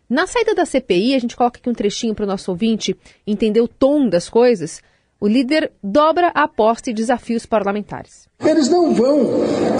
Na 0.09 0.25
saída 0.25 0.55
da 0.55 0.65
CPI, 0.65 1.15
a 1.15 1.19
gente 1.19 1.35
coloca 1.35 1.59
aqui 1.59 1.69
um 1.69 1.73
trechinho 1.73 2.15
para 2.15 2.23
o 2.23 2.27
nosso 2.27 2.51
ouvinte 2.51 2.95
entender 3.25 3.61
o 3.61 3.67
tom 3.67 4.07
das 4.07 4.29
coisas. 4.29 4.81
O 5.19 5.27
líder 5.27 5.71
dobra 5.83 6.31
a 6.33 6.43
aposta 6.43 6.89
e 6.89 6.93
desafia 6.93 7.35
os 7.35 7.45
parlamentares. 7.45 8.27
Eles 8.39 8.69
não 8.69 8.93
vão 8.93 9.31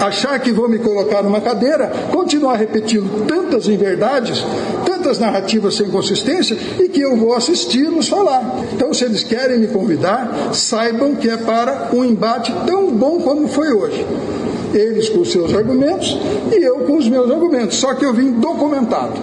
achar 0.04 0.38
que 0.40 0.50
vão 0.50 0.68
me 0.68 0.80
colocar 0.80 1.22
numa 1.22 1.40
cadeira, 1.40 1.90
continuar 2.10 2.56
repetindo 2.56 3.24
tantas 3.24 3.68
inverdades, 3.68 4.42
tantas 5.08 5.18
narrativas 5.18 5.74
sem 5.74 5.90
consistência 5.90 6.56
e 6.78 6.88
que 6.88 7.00
eu 7.00 7.16
vou 7.16 7.34
assisti-los 7.34 8.08
falar. 8.08 8.42
Então, 8.74 8.92
se 8.92 9.04
eles 9.04 9.24
querem 9.24 9.58
me 9.58 9.68
convidar, 9.68 10.52
saibam 10.52 11.14
que 11.14 11.30
é 11.30 11.36
para 11.38 11.88
um 11.94 12.04
embate 12.04 12.52
tão 12.66 12.92
bom 12.92 13.20
como 13.20 13.48
foi 13.48 13.72
hoje. 13.72 14.04
Eles 14.74 15.08
com 15.08 15.20
os 15.20 15.32
seus 15.32 15.54
argumentos 15.54 16.18
e 16.52 16.62
eu 16.62 16.80
com 16.80 16.98
os 16.98 17.08
meus 17.08 17.30
argumentos, 17.30 17.78
só 17.78 17.94
que 17.94 18.04
eu 18.04 18.12
vim 18.12 18.32
documentado. 18.32 19.14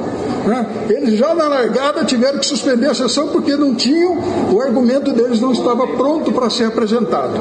Né? 0.47 0.65
Eles 0.89 1.19
já 1.19 1.35
na 1.35 1.47
largada 1.47 2.03
tiveram 2.03 2.39
que 2.39 2.45
suspender 2.47 2.87
a 2.87 2.95
sessão 2.95 3.27
porque 3.27 3.55
não 3.55 3.75
tinham, 3.75 4.17
o 4.51 4.59
argumento 4.59 5.13
deles 5.13 5.39
não 5.39 5.51
estava 5.51 5.85
pronto 5.87 6.31
para 6.31 6.49
ser 6.49 6.65
apresentado. 6.65 7.33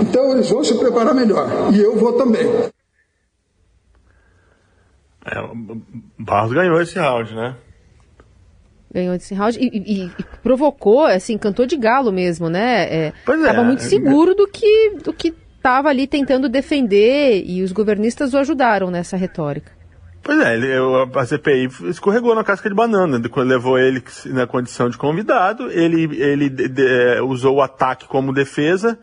Então 0.00 0.32
eles 0.32 0.48
vão 0.48 0.62
se 0.62 0.74
preparar 0.74 1.14
melhor. 1.14 1.48
E 1.72 1.80
eu 1.80 1.96
vou 1.96 2.12
também. 2.12 2.46
É, 5.26 5.50
Barros 6.16 6.52
ganhou 6.52 6.80
esse 6.80 6.96
round, 6.96 7.34
né? 7.34 7.56
Ganhou 8.98 9.14
esse 9.14 9.32
round 9.32 9.58
e, 9.60 9.66
e, 9.66 10.04
e, 10.06 10.24
provocou, 10.42 11.04
assim, 11.04 11.38
cantou 11.38 11.66
de 11.66 11.76
galo 11.76 12.10
mesmo, 12.10 12.48
né? 12.48 13.12
Estava 13.26 13.60
é, 13.60 13.64
muito 13.64 13.82
seguro 13.82 14.34
do 14.34 14.48
que 14.48 14.96
do 15.04 15.12
que 15.12 15.32
estava 15.56 15.88
ali 15.88 16.06
tentando 16.06 16.48
defender 16.48 17.44
e 17.46 17.62
os 17.62 17.70
governistas 17.72 18.34
o 18.34 18.38
ajudaram 18.38 18.90
nessa 18.90 19.16
retórica. 19.16 19.70
Pois 20.22 20.40
é, 20.40 20.54
ele, 20.54 20.68
a 21.14 21.26
CPI 21.26 21.68
escorregou 21.88 22.34
na 22.34 22.44
casca 22.44 22.68
de 22.68 22.74
banana, 22.74 23.20
quando 23.28 23.48
levou 23.48 23.78
ele 23.78 24.02
na 24.26 24.46
condição 24.46 24.90
de 24.90 24.98
convidado, 24.98 25.70
ele, 25.70 26.04
ele 26.20 26.50
de, 26.50 26.68
de, 26.68 26.86
é, 26.86 27.22
usou 27.22 27.56
o 27.56 27.62
ataque 27.62 28.06
como 28.06 28.32
defesa, 28.32 28.98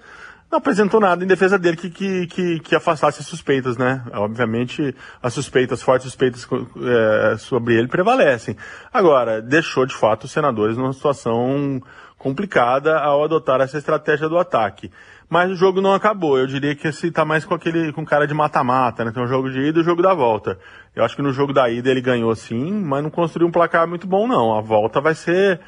não 0.51 0.59
apresentou 0.59 0.99
nada 0.99 1.23
em 1.23 1.27
defesa 1.27 1.57
dele 1.57 1.75
que, 1.75 1.89
que, 1.89 2.27
que, 2.27 2.59
que 2.59 2.75
afastasse 2.75 3.19
as 3.19 3.25
suspeitas, 3.25 3.77
né? 3.77 4.03
Obviamente, 4.13 4.95
as 5.21 5.33
suspeitas, 5.33 5.81
fortes 5.81 6.07
suspeitas 6.07 6.47
é, 6.81 7.37
sobre 7.37 7.75
ele 7.75 7.87
prevalecem. 7.87 8.55
Agora, 8.93 9.41
deixou 9.41 9.85
de 9.85 9.95
fato 9.95 10.25
os 10.25 10.31
senadores 10.31 10.77
numa 10.77 10.93
situação 10.93 11.81
complicada 12.17 12.97
ao 12.97 13.23
adotar 13.23 13.61
essa 13.61 13.77
estratégia 13.77 14.29
do 14.29 14.37
ataque. 14.37 14.91
Mas 15.29 15.51
o 15.51 15.55
jogo 15.55 15.81
não 15.81 15.93
acabou. 15.93 16.37
Eu 16.37 16.47
diria 16.47 16.75
que 16.75 16.87
esse 16.87 17.11
tá 17.11 17.25
mais 17.25 17.43
com 17.43 17.53
aquele 17.53 17.91
com 17.91 18.05
cara 18.05 18.27
de 18.27 18.33
mata-mata, 18.33 19.03
né? 19.03 19.11
Tem 19.11 19.23
um 19.23 19.27
jogo 19.27 19.49
de 19.49 19.59
ida 19.59 19.79
e 19.79 19.81
o 19.81 19.85
jogo 19.85 20.01
da 20.01 20.13
volta. 20.13 20.57
Eu 20.95 21.03
acho 21.03 21.15
que 21.15 21.21
no 21.21 21.33
jogo 21.33 21.51
da 21.51 21.69
ida 21.69 21.89
ele 21.89 22.01
ganhou 22.01 22.33
sim, 22.35 22.71
mas 22.71 23.03
não 23.03 23.09
construiu 23.09 23.47
um 23.47 23.51
placar 23.51 23.87
muito 23.87 24.07
bom 24.07 24.27
não. 24.27 24.55
A 24.55 24.61
volta 24.61 25.01
vai 25.01 25.15
ser 25.15 25.59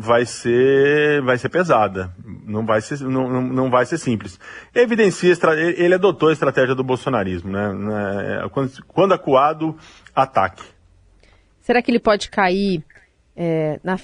vai 0.00 0.24
ser 0.24 1.20
vai 1.22 1.36
ser 1.36 1.48
pesada. 1.48 2.14
Não 2.46 2.64
vai 2.64 2.80
ser 2.80 3.00
não, 3.00 3.42
não 3.42 3.68
vai 3.68 3.84
ser 3.84 3.98
simples. 3.98 4.38
Evidencia 4.72 5.34
ele 5.76 5.94
adotou 5.94 6.28
a 6.28 6.32
estratégia 6.32 6.74
do 6.74 6.84
bolsonarismo, 6.84 7.50
né? 7.50 8.44
É, 8.44 8.48
quando, 8.48 8.70
quando 8.86 9.12
acuado, 9.12 9.76
ataque. 10.14 10.62
Será 11.60 11.82
que 11.82 11.90
ele 11.90 11.98
pode 11.98 12.30
cair 12.30 12.84
é, 13.36 13.80
na, 13.82 13.98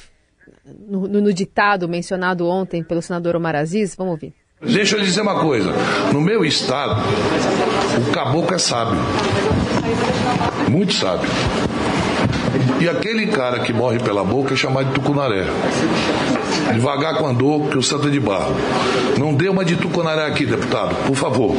no, 0.67 1.07
no, 1.07 1.33
ditado 1.33 1.89
mencionado 1.89 2.47
ontem 2.49 2.83
pelo 2.83 3.01
senador 3.01 3.37
Omar 3.37 3.55
Aziz? 3.55 3.95
Vamos 3.95 4.13
ouvir. 4.13 4.35
Deixa 4.61 4.97
eu 4.97 5.01
lhe 5.01 5.07
dizer 5.07 5.21
uma 5.21 5.41
coisa. 5.41 5.73
No 6.13 6.21
meu 6.21 6.45
estado, 6.45 7.01
o 8.09 8.13
caboclo 8.13 8.55
é 8.55 8.59
sábio. 8.59 8.99
Muito 10.69 10.93
sábio. 10.93 11.29
E 12.81 12.89
aquele 12.89 13.27
cara 13.29 13.61
que 13.61 13.73
morre 13.73 13.99
pela 13.99 14.25
boca 14.25 14.55
é 14.55 14.57
chamado 14.57 14.89
de 14.89 14.95
tucunaré. 14.95 15.47
Devagar 16.73 17.17
com 17.17 17.27
andor, 17.27 17.69
que 17.69 17.79
o 17.79 17.83
santo 17.83 18.09
é 18.09 18.11
de 18.11 18.21
barro. 18.21 18.55
Não 19.19 19.35
dê 19.35 19.49
uma 19.49 19.65
de 19.65 19.77
tucunaré 19.77 20.27
aqui, 20.27 20.47
deputado, 20.47 20.95
por 21.07 21.15
favor. 21.15 21.55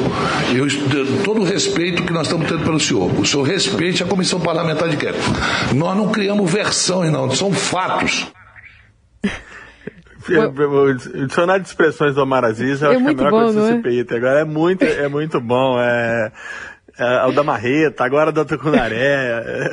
Eu, 0.53 0.65
todo 1.23 1.41
o 1.41 1.43
respeito 1.43 2.03
que 2.03 2.13
nós 2.13 2.27
estamos 2.27 2.47
tendo 2.47 2.63
pelo 2.63 2.79
senhor. 2.79 3.12
O 3.19 3.25
senhor 3.25 3.43
respeite 3.43 4.03
a 4.03 4.05
comissão 4.05 4.39
parlamentar 4.39 4.89
de 4.89 4.95
inquérito. 4.95 5.23
Nós 5.73 5.95
não 5.95 6.10
criamos 6.10 6.51
versões, 6.51 7.12
não, 7.12 7.29
são 7.31 7.51
fatos. 7.51 8.27
O 10.27 11.25
dicionário 11.27 11.62
de 11.62 11.69
expressões 11.69 12.15
do 12.15 12.23
Omar 12.23 12.43
Aziz, 12.43 12.81
eu 12.81 12.91
é 12.91 12.95
acho 12.95 13.03
que 13.03 13.10
é 13.10 13.12
a 13.12 13.15
melhor 13.15 13.31
bom, 13.31 13.43
coisa 13.43 13.62
do 13.62 13.67
CPI 13.67 13.99
até 14.01 14.17
agora. 14.17 14.39
É 14.39 14.43
muito, 14.43 14.84
é 14.84 15.08
muito 15.08 15.39
bom. 15.39 15.79
É, 15.79 16.31
é 16.97 17.25
o 17.25 17.31
da 17.31 17.43
Marreta, 17.43 18.03
agora 18.03 18.31
da 18.31 18.45
Tucunaré. 18.45 19.71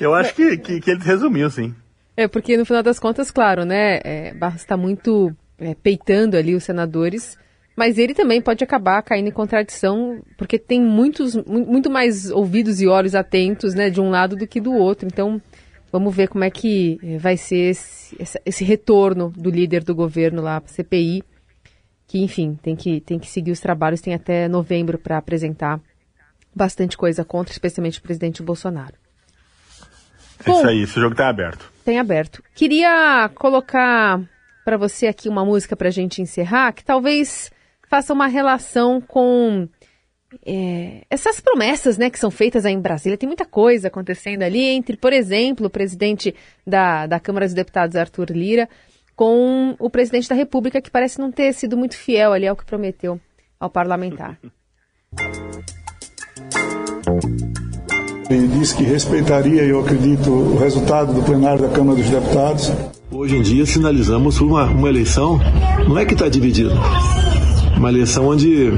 eu 0.00 0.14
acho 0.14 0.34
que, 0.34 0.56
que, 0.58 0.80
que, 0.80 0.90
ele 0.90 1.02
resumiu, 1.02 1.50
sim. 1.50 1.74
É, 2.16 2.26
porque 2.26 2.56
no 2.56 2.64
final 2.64 2.82
das 2.82 2.98
contas, 2.98 3.30
claro, 3.30 3.64
né? 3.64 4.00
É, 4.02 4.34
Barros 4.34 4.62
está 4.62 4.76
muito 4.76 5.34
é, 5.58 5.74
peitando 5.74 6.36
ali 6.36 6.54
os 6.54 6.64
senadores, 6.64 7.38
mas 7.76 7.98
ele 7.98 8.14
também 8.14 8.40
pode 8.40 8.64
acabar 8.64 9.02
caindo 9.02 9.28
em 9.28 9.32
contradição, 9.32 10.22
porque 10.38 10.58
tem 10.58 10.80
muitos, 10.80 11.36
muito 11.44 11.90
mais 11.90 12.30
ouvidos 12.30 12.80
e 12.80 12.86
olhos 12.86 13.14
atentos, 13.14 13.74
né, 13.74 13.90
de 13.90 14.00
um 14.00 14.08
lado 14.08 14.34
do 14.34 14.46
que 14.46 14.60
do 14.60 14.72
outro. 14.72 15.06
Então, 15.06 15.40
Vamos 15.92 16.14
ver 16.14 16.28
como 16.28 16.44
é 16.44 16.50
que 16.50 16.98
eh, 17.02 17.16
vai 17.16 17.36
ser 17.36 17.70
esse, 17.70 18.16
esse 18.44 18.64
retorno 18.64 19.32
do 19.34 19.50
líder 19.50 19.84
do 19.84 19.94
governo 19.94 20.42
lá 20.42 20.60
para 20.60 20.70
a 20.70 20.74
CPI, 20.74 21.22
que, 22.06 22.22
enfim, 22.22 22.58
tem 22.62 22.76
que, 22.76 23.00
tem 23.00 23.18
que 23.18 23.28
seguir 23.28 23.50
os 23.50 23.60
trabalhos, 23.60 24.00
tem 24.00 24.14
até 24.14 24.48
novembro 24.48 24.98
para 24.98 25.18
apresentar 25.18 25.80
bastante 26.54 26.96
coisa 26.96 27.24
contra, 27.24 27.52
especialmente 27.52 27.98
o 27.98 28.02
presidente 28.02 28.42
Bolsonaro. 28.42 28.94
É 30.40 30.44
Bom, 30.44 30.58
isso 30.58 30.68
aí, 30.68 30.82
esse 30.82 31.00
jogo 31.00 31.14
tem 31.14 31.26
aberto. 31.26 31.72
Tem 31.84 31.98
aberto. 31.98 32.42
Queria 32.54 33.30
colocar 33.34 34.20
para 34.64 34.76
você 34.76 35.06
aqui 35.06 35.28
uma 35.28 35.44
música 35.44 35.76
para 35.76 35.88
a 35.88 35.92
gente 35.92 36.22
encerrar, 36.22 36.72
que 36.72 36.84
talvez 36.84 37.50
faça 37.88 38.12
uma 38.12 38.26
relação 38.26 39.00
com 39.00 39.68
é, 40.44 41.02
essas 41.08 41.40
promessas 41.40 41.96
né, 41.96 42.10
que 42.10 42.18
são 42.18 42.30
feitas 42.30 42.64
aí 42.64 42.72
em 42.72 42.80
Brasília, 42.80 43.16
tem 43.16 43.28
muita 43.28 43.44
coisa 43.44 43.88
acontecendo 43.88 44.42
ali 44.42 44.64
entre, 44.64 44.96
por 44.96 45.12
exemplo, 45.12 45.66
o 45.66 45.70
presidente 45.70 46.34
da, 46.66 47.06
da 47.06 47.20
Câmara 47.20 47.46
dos 47.46 47.54
Deputados, 47.54 47.96
Arthur 47.96 48.30
Lira, 48.30 48.68
com 49.16 49.74
o 49.78 49.90
presidente 49.90 50.28
da 50.28 50.34
República, 50.34 50.80
que 50.80 50.90
parece 50.90 51.18
não 51.18 51.32
ter 51.32 51.52
sido 51.54 51.76
muito 51.76 51.96
fiel 51.96 52.32
ali 52.32 52.46
ao 52.46 52.54
que 52.54 52.64
prometeu 52.64 53.18
ao 53.58 53.70
parlamentar. 53.70 54.38
Ele 58.28 58.48
disse 58.48 58.74
que 58.74 58.82
respeitaria, 58.82 59.62
eu 59.62 59.80
acredito, 59.80 60.30
o 60.30 60.58
resultado 60.58 61.14
do 61.14 61.22
plenário 61.22 61.62
da 61.62 61.68
Câmara 61.68 61.96
dos 61.96 62.10
Deputados. 62.10 62.72
Hoje 63.10 63.36
em 63.36 63.42
dia 63.42 63.64
sinalizamos 63.64 64.40
uma, 64.40 64.64
uma 64.64 64.88
eleição, 64.88 65.38
não 65.86 65.96
é 65.96 66.04
que 66.04 66.14
está 66.14 66.28
dividida, 66.28 66.74
uma 67.76 67.88
eleição 67.88 68.26
onde 68.26 68.72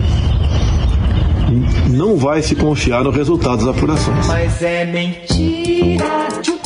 não 1.91 2.17
vai 2.17 2.43
se 2.43 2.55
confiar 2.55 3.03
no 3.03 3.11
resultado 3.11 3.65
das 3.65 3.75
apurações. 3.75 4.27
Mas 4.27 4.63
é 4.63 4.85
mentira, 4.85 6.05
é. 6.05 6.58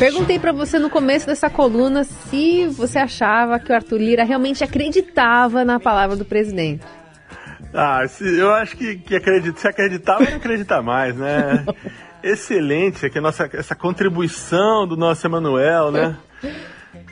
Perguntei 0.00 0.38
para 0.38 0.50
você 0.50 0.78
no 0.78 0.88
começo 0.88 1.26
dessa 1.26 1.50
coluna 1.50 2.04
se 2.04 2.66
você 2.68 2.98
achava 2.98 3.58
que 3.58 3.70
o 3.70 3.74
Arthur 3.74 3.98
Lira 3.98 4.24
realmente 4.24 4.64
acreditava 4.64 5.62
na 5.62 5.78
palavra 5.78 6.16
do 6.16 6.24
presidente. 6.24 6.82
Ah, 7.74 8.08
se, 8.08 8.38
eu 8.38 8.50
acho 8.50 8.78
que, 8.78 8.96
que 8.96 9.14
acredita, 9.14 9.60
se 9.60 9.68
acreditava, 9.68 10.24
não 10.24 10.38
acredita 10.38 10.80
mais, 10.80 11.14
né? 11.14 11.66
Excelente 12.24 13.04
aqui 13.04 13.20
nossa, 13.20 13.48
essa 13.52 13.74
contribuição 13.74 14.86
do 14.86 14.96
nosso 14.96 15.26
Emanuel, 15.26 15.92
né? 15.92 16.16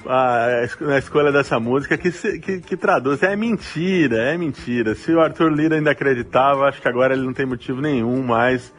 A, 0.07 0.47
a 0.95 0.99
escolha 0.99 1.31
dessa 1.31 1.61
música 1.61 1.99
que, 1.99 2.11
que, 2.11 2.61
que, 2.63 2.77
traduz. 2.77 3.23
É 3.23 3.37
mentira, 3.37 4.33
é 4.33 4.39
mentira. 4.39 4.95
Se 4.95 5.13
o 5.13 5.21
Arthur 5.21 5.53
Lira 5.53 5.77
ainda 5.77 5.91
acreditava, 5.91 6.67
acho 6.67 6.81
que 6.81 6.89
agora 6.89 7.13
ele 7.13 7.25
não 7.25 7.35
tem 7.35 7.45
motivo 7.45 7.83
nenhum 7.83 8.23
mais 8.23 8.73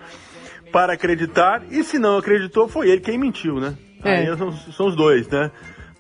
para 0.72 0.94
acreditar. 0.94 1.62
E 1.70 1.84
se 1.84 2.00
não 2.00 2.18
acreditou, 2.18 2.68
foi 2.68 2.90
ele 2.90 3.02
quem 3.02 3.18
mentiu, 3.18 3.60
né? 3.60 3.76
É. 4.04 4.18
Aí 4.18 4.38
são, 4.38 4.52
são 4.52 4.88
os 4.88 4.96
dois, 4.96 5.28
né? 5.28 5.52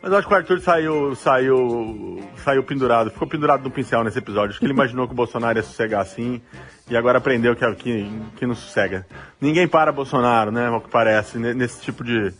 Mas 0.01 0.13
acho 0.13 0.27
que 0.27 0.33
o 0.33 0.38
Arthur 0.38 0.62
saiu, 0.62 1.15
saiu, 1.15 2.23
saiu 2.38 2.63
pendurado, 2.63 3.12
ficou 3.12 3.27
pendurado 3.27 3.63
no 3.63 3.71
pincel 3.71 4.03
nesse 4.03 4.17
episódio. 4.17 4.51
Acho 4.51 4.59
que 4.59 4.65
ele 4.65 4.73
imaginou 4.73 5.07
que 5.07 5.13
o 5.13 5.15
Bolsonaro 5.15 5.57
ia 5.57 5.63
sossegar 5.63 6.01
assim 6.01 6.41
e 6.89 6.95
agora 6.95 7.17
aprendeu 7.17 7.55
que, 7.55 7.69
que, 7.75 8.09
que 8.38 8.45
não 8.45 8.55
sossega. 8.55 9.05
Ninguém 9.41 9.67
para 9.67 9.91
Bolsonaro, 9.91 10.51
né? 10.51 10.69
O 10.69 10.79
que 10.79 10.89
parece, 10.89 11.38
nesse 11.38 11.81
tipo 11.81 12.03
de, 12.03 12.33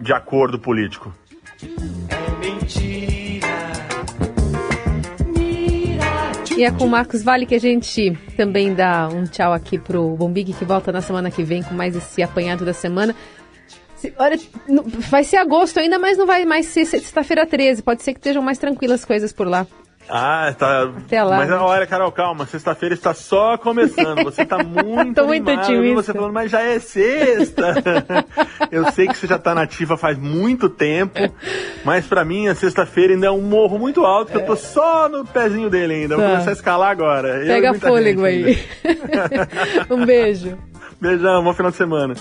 de 0.00 0.12
acordo 0.12 0.58
político. 0.58 1.12
É 1.60 2.40
mentira. 2.40 3.12
E 6.56 6.64
é 6.64 6.70
com 6.70 6.84
o 6.84 6.88
Marcos 6.88 7.22
Vale 7.24 7.46
que 7.46 7.54
a 7.54 7.58
gente 7.58 8.16
também 8.36 8.74
dá 8.74 9.08
um 9.08 9.24
tchau 9.24 9.54
aqui 9.54 9.78
pro 9.78 10.14
Bombig, 10.16 10.52
que 10.52 10.64
volta 10.66 10.92
na 10.92 11.00
semana 11.00 11.30
que 11.30 11.42
vem 11.42 11.62
com 11.62 11.74
mais 11.74 11.96
esse 11.96 12.22
apanhado 12.22 12.64
da 12.64 12.74
semana. 12.74 13.16
Olha, 14.18 14.38
vai 15.10 15.24
ser 15.24 15.36
agosto 15.36 15.78
ainda, 15.78 15.98
mas 15.98 16.16
não 16.18 16.26
vai 16.26 16.44
mais 16.44 16.66
ser 16.66 16.84
sexta-feira 16.84 17.46
13. 17.46 17.82
Pode 17.82 18.02
ser 18.02 18.12
que 18.12 18.18
estejam 18.18 18.42
mais 18.42 18.58
tranquilas 18.58 19.00
as 19.00 19.04
coisas 19.04 19.32
por 19.32 19.46
lá. 19.46 19.66
Ah, 20.08 20.54
tá. 20.58 20.82
Até 20.82 21.22
lá. 21.22 21.38
Mas 21.38 21.48
né? 21.48 21.56
olha, 21.56 21.86
Carol, 21.86 22.10
calma. 22.10 22.44
Sexta-feira 22.46 22.94
está 22.94 23.14
só 23.14 23.56
começando. 23.56 24.24
Você 24.24 24.42
está 24.42 24.58
muito 24.62 25.14
Tô 25.14 25.26
muito 25.26 25.48
animado. 25.50 25.94
Você 25.94 26.12
falando, 26.12 26.32
mas 26.32 26.50
já 26.50 26.60
é 26.60 26.78
sexta. 26.78 27.74
Eu 28.70 28.90
sei 28.92 29.06
que 29.06 29.16
você 29.16 29.26
já 29.26 29.36
está 29.36 29.54
nativa 29.54 29.96
faz 29.96 30.18
muito 30.18 30.68
tempo, 30.68 31.18
mas 31.84 32.06
para 32.06 32.24
mim 32.24 32.48
a 32.48 32.54
sexta-feira 32.54 33.12
ainda 33.12 33.26
é 33.26 33.30
um 33.30 33.42
morro 33.42 33.78
muito 33.78 34.04
alto, 34.04 34.32
que 34.32 34.38
eu 34.38 34.46
tô 34.46 34.56
só 34.56 35.10
no 35.10 35.26
pezinho 35.26 35.68
dele 35.68 35.92
ainda. 35.94 36.16
Vou 36.16 36.24
tá. 36.24 36.30
começar 36.30 36.50
a 36.50 36.54
escalar 36.54 36.90
agora. 36.90 37.42
Pega 37.44 37.74
fôlego 37.74 38.24
aí. 38.24 38.58
um 39.90 40.06
beijo. 40.06 40.56
Beijão, 40.98 41.44
bom 41.44 41.52
final 41.52 41.70
de 41.70 41.76
semana. 41.76 42.14